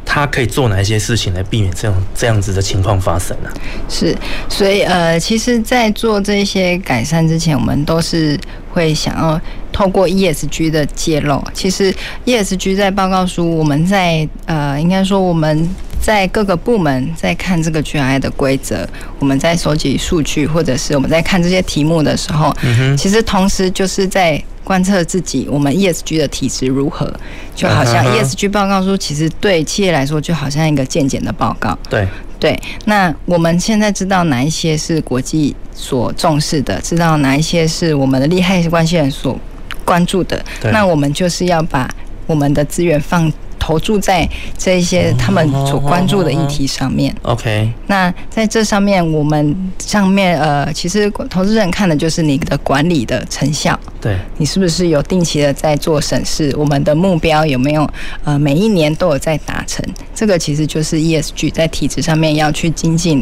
[0.09, 3.49] 他可以做哪一些事情来避免这样这样子的情况发生呢？
[3.89, 8.39] 是，所以呃，其实，在做这些改善之前，我们都是
[8.71, 9.39] 会想要
[9.71, 11.43] 透过 ESG 的揭露。
[11.53, 11.93] 其实
[12.25, 15.69] ESG 在报告书，我们在呃，应该说我们
[16.01, 18.87] 在各个部门在看这个 GRI 的规则，
[19.19, 24.41] 我们在收集数据，或者是我们在看这些题目的时候，嗯，其实同时就是在。
[24.67, 27.09] 观测自己，我们 ESG 的体质如何？
[27.55, 31.77] 就好像 ESG 报告书，其实对企业来说，就好像一个健检的报告。
[31.89, 32.05] 对
[32.37, 39.39] 对，那我们现在知道哪一些是国际所重视的，知道哪一些是我们的利害关系人所
[39.85, 40.43] 关注的，
[40.73, 41.89] 那我们就是要把
[42.25, 43.31] 我们的资源放。
[43.67, 44.25] 投注在
[44.57, 47.13] 这一些他们所关注的议题上面。
[47.23, 53.77] OK，那在这上面，我们上面呃，其实投资人看的就是你的管理的成效。
[53.99, 56.55] 对，你是不是有定期的在做审视？
[56.55, 57.85] 我们的目标有没有
[58.23, 59.83] 呃每一年都有在达成？
[60.15, 63.21] 这个其实就是 ESG 在体制上面要去精进，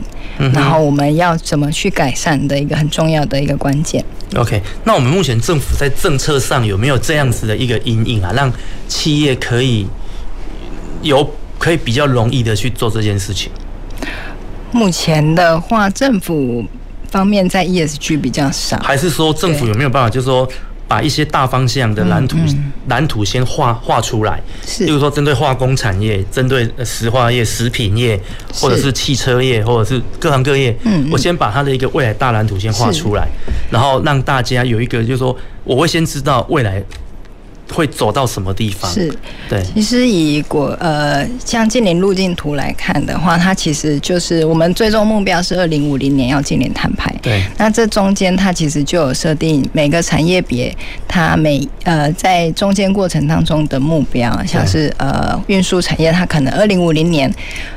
[0.53, 4.05] 然后我们要怎么去改善的一个很重要的一个关键。
[4.35, 8.51] OK，那我们目前政府在政策上有没有这样子的一个阴影啊，让
[8.87, 9.87] 企业可以？
[11.05, 11.27] 有
[11.57, 13.51] 可以比较容易的去做这件事情。
[14.71, 16.65] 目前的话，政府
[17.09, 20.45] 方面在 ESG 比较少，还是说政府有没有办法，就是说
[20.87, 22.37] 把一些大方向的蓝图
[22.89, 24.41] 蓝图先画画出来？
[24.65, 28.19] 是，例如说针对化工产业、针对石化业、食品业，
[28.53, 30.75] 或者是汽车业，或者是各行各业。
[30.83, 33.27] 嗯，我先把它的一个未来大蓝图先画出来，
[33.71, 36.83] 然后让大家有一个，就是说我会先知道未来。
[37.75, 38.89] 会走到什么地方？
[38.89, 39.13] 是
[39.49, 39.61] 对。
[39.73, 47.13] 其实以国呃，像净零路径图来看的话，它其实就是我们最终目标是二零五零年要净零碳排。
[47.21, 47.43] 对。
[47.57, 50.73] 那这中间它其实就有设定每个产业别
[51.05, 57.29] 它每呃在中间过程当中的目标，像是呃运输产业，它可能二零五零年，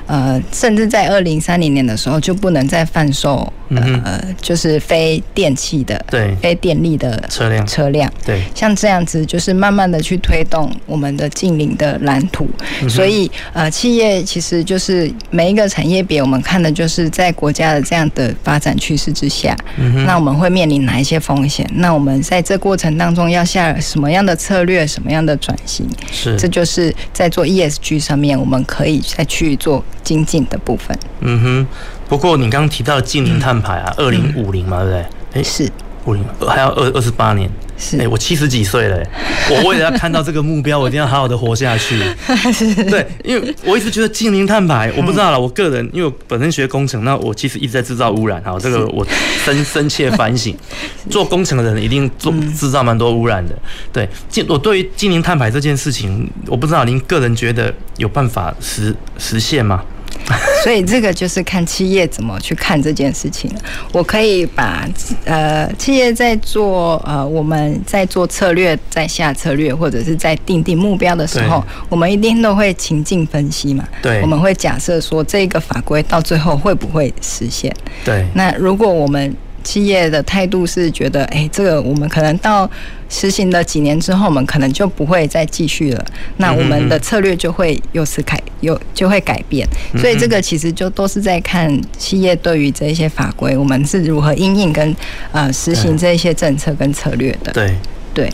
[0.06, 3.52] 呃甚至在二零三零年的时候就不能再贩售。
[3.70, 12.48] 呃，就是非电气的，对，非电力的车辆，车辆，对，像这样子，就是慢慢的去推动我们的近邻的蓝图。
[12.82, 21.68] 嗯、所以，呃，企业其实就是每一个产业别，我们看的就是在国家的这样的发展趋势之下，嗯，那我们会面临哪一些风险？
[21.74, 25.86] 那我们在这过程当中要下什么样的策略，什么样的转型？
[26.10, 30.98] 是，这就是在做 ESG 上面，我们可以再去做精进的部分。
[31.20, 31.66] 嗯哼。
[32.08, 35.06] 不过你刚刚提到的净零碳排啊，二零五零嘛，对不对？
[35.34, 35.70] 哎，是
[36.04, 37.50] 五零，还要二二十八年。
[37.80, 38.98] 是，哎，我七十几岁了，
[39.50, 41.96] 我为了要看到这个目标，我一定要好好的活下去。
[42.90, 45.38] 对，因为我一直觉得净零碳排，我不知道了。
[45.38, 48.42] 我个人，因为我本身学工程，那我其实一直在制造污染。
[48.42, 49.06] 好，这个我
[49.44, 50.56] 深深切反省。
[51.08, 53.54] 做工程的人一定做制造蛮多污染的。
[53.92, 59.84] 对，净我对于净零碳排这件事情，我不知道您个人觉得有办法实实现吗？
[60.62, 63.50] 所以这个就是看企业怎么去看这件事情。
[63.92, 64.88] 我可以把
[65.24, 73.86] 呃企业在做呃我们在做策略，在下策略或者是在定定目标的时候，我们一定都会情境分析嘛。
[74.02, 77.74] 对，我们会假设说这个法规到最后会不会实现？
[78.04, 78.26] 对。
[78.34, 79.34] 那如果我们
[79.64, 82.68] 企业的态度是觉得，哎，这个我们可能到
[83.08, 86.04] 实行了几年之后，我们可能就不会再继续了。
[86.38, 89.66] 那我们的策略就会由此改，有就会改变。
[89.98, 94.96] 所以这个其实就都是在看企业对于这一些法规，我们是如何应应跟
[95.32, 97.52] 呃实行这一些政策跟策略的。
[97.52, 97.66] 对。
[97.68, 97.76] 对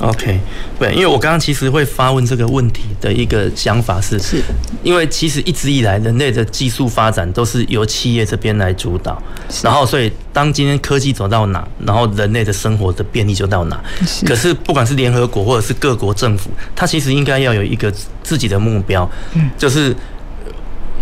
[0.01, 0.39] ，OK，
[0.79, 4.43] 对，因为我刚刚其实会发问这个问题的一个想法是，是
[4.83, 9.21] 因为其实一直以来人类的技术发展都是由企业这边来主导，
[9.63, 13.83] 然后所以当今天科技走到哪，然后人类的生活的便利就到哪。
[14.07, 19.95] 是，可是不管是联合国或者是各国政府，它其实应该要有一个自己的目标，嗯，就是，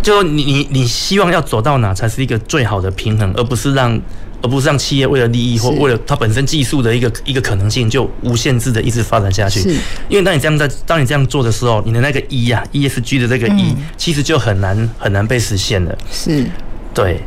[0.01, 4.01] 就你你你希望要走到哪才是一个最好的平衡，而不是让。
[4.43, 9.61] 而不是让企业为了利益或为了它本身技术的一个一个可能性，就无限制的一直发展下去。
[10.09, 15.97] 因为当你这样在当你这样做的时候，你的那个 E 呀，ESG 的这个 E，其实就很难很难被实现了。
[16.11, 16.45] 是，
[16.93, 17.21] 对。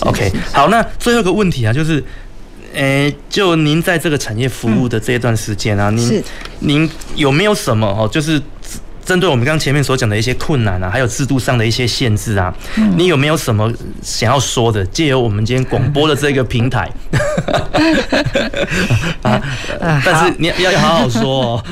[0.00, 2.04] OK，好，那最后一个问题啊，就是，
[2.74, 6.22] 诶，就您在这个产业服务的这一段时间啊，您
[6.60, 8.40] 您有没有什么哦，就是。
[9.08, 12.54] 针对我们刚刚前面所讲的一些困难啊，还有制度上的一些限制啊，
[12.94, 14.84] 你有没有什么想要说的？
[14.84, 16.90] 借由我们今天广播的这个平台，
[19.22, 19.42] 啊，
[20.04, 21.64] 但是你要要好好说哦。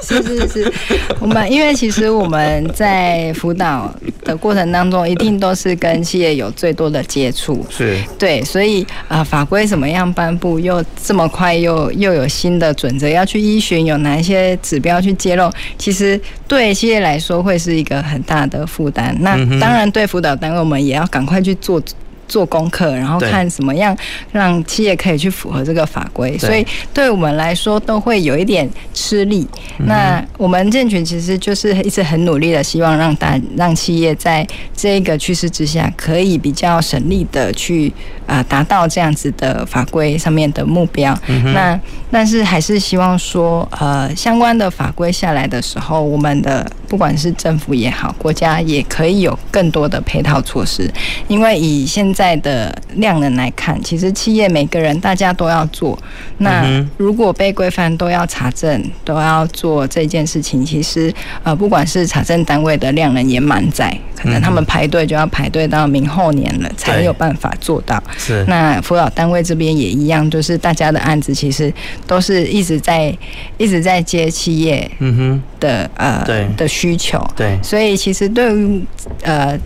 [0.00, 0.72] 是是是，
[1.18, 3.92] 我们因为其实我们在辅导
[4.24, 16.67] 的过程当中，一定都是跟企业有最多的接触，是对，所以啊，法规怎么样颁布，又这么快，又又有新的准则要去依循，有哪一些指标去揭露，其实对。
[16.68, 21.82] 对企业来说会是一个很大的负担，那当然对辅导单位我们也要赶快去做。
[22.28, 23.96] 做功课，然后看怎么样
[24.30, 29.46] 让企业可以去符合这个法规，所以对我们来说都会有一点吃力。
[29.78, 37.92] 那我们健全其实就是一直很努力的，希望让大让企业在这个趋势之下，可以比较省力的去
[38.26, 41.18] 啊达到这样子的法规上面的目标。
[41.54, 41.78] 那
[42.10, 50.90] 但是还是希望说，呃，相关的法规下来的时候，我们的不管是政府也好，国家也可以有更多的配套措施，
[51.28, 55.98] 因为以现在的量能来看，其实企业每个人大家都要做。
[56.38, 56.64] 那
[56.96, 61.12] 如果被规范都要查证，都要做这件事情，其实
[61.42, 68.02] 呃，不管是查证单位的量能也满载，可能他们排队就要排队到明后年了，才有办法做到。
[68.16, 68.44] 是。
[68.48, 71.72] 那辅导单位这边也一样，就是大家的案子其实
[72.06, 73.14] 都是一直在
[73.58, 77.18] 一直在接企业嗯哼的呃对的需求。
[77.36, 77.58] 对。
[77.62, 78.86] 所以其实对于
[79.22, 79.58] 呃。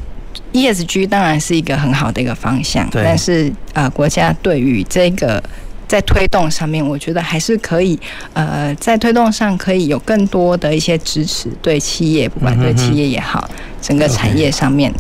[0.53, 5.43] ESG 当然是一个很好的一个方向，但是呃，国家对于这个
[5.89, 7.99] 在推动上面，我觉得还是可以
[8.35, 13.49] 呃，在推动上可以有更多的一些支持，对企业，不管对企业也好，
[13.81, 14.93] 整个产业上面。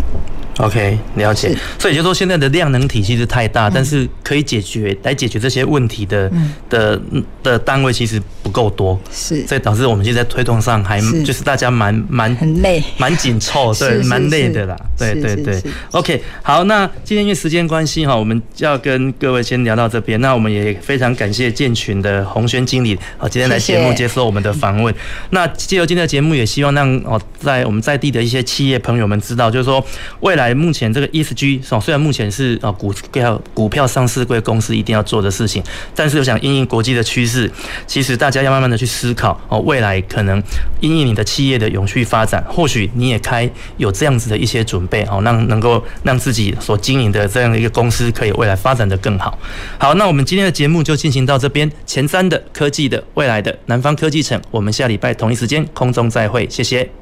[0.58, 1.56] OK，了解。
[1.78, 6.30] 所以就说现在的量能体系是太大，但是可以解决来解决这些问题的
[6.68, 7.00] 的
[7.42, 14.76] 的单位其实不够多，是，所以导致我们现在推动上还就是大家蛮蛮很累，蛮紧凑， 对，蛮累的啦。
[14.98, 15.62] 对对对。
[15.92, 20.20] OK，好，那今天因为时间关系哈，我们就要跟各位先聊到这边。
[20.20, 24.94] 那我们也非常感谢建群的洪轩经理啊，今天来节目接受我们的访问。
[25.30, 29.82] 那借由今天的节目，也希望让哦在我们在地的一些企业朋友们知道，就是说
[30.20, 30.41] 未来。
[30.42, 35.62] 来目前这个 ESG 哦，虽然目前是啊股票股票上市贵公司一定要做的事情，
[35.94, 37.50] 但是我想因应国际的趋势，
[37.86, 40.42] 其实大家要慢慢的去思考哦，未来可能
[40.80, 49.38] 因应你的企业的永续发展，或许你也开有这样子的一些准备哦，让能够让自己所经营的这样的一个公司可以未来发展得更好。
[49.78, 57.01] 好，那我们今天的节目就进行到这边，前瞻的科技的未来的南方科技城，我们下礼拜同一时间空中再会，谢谢。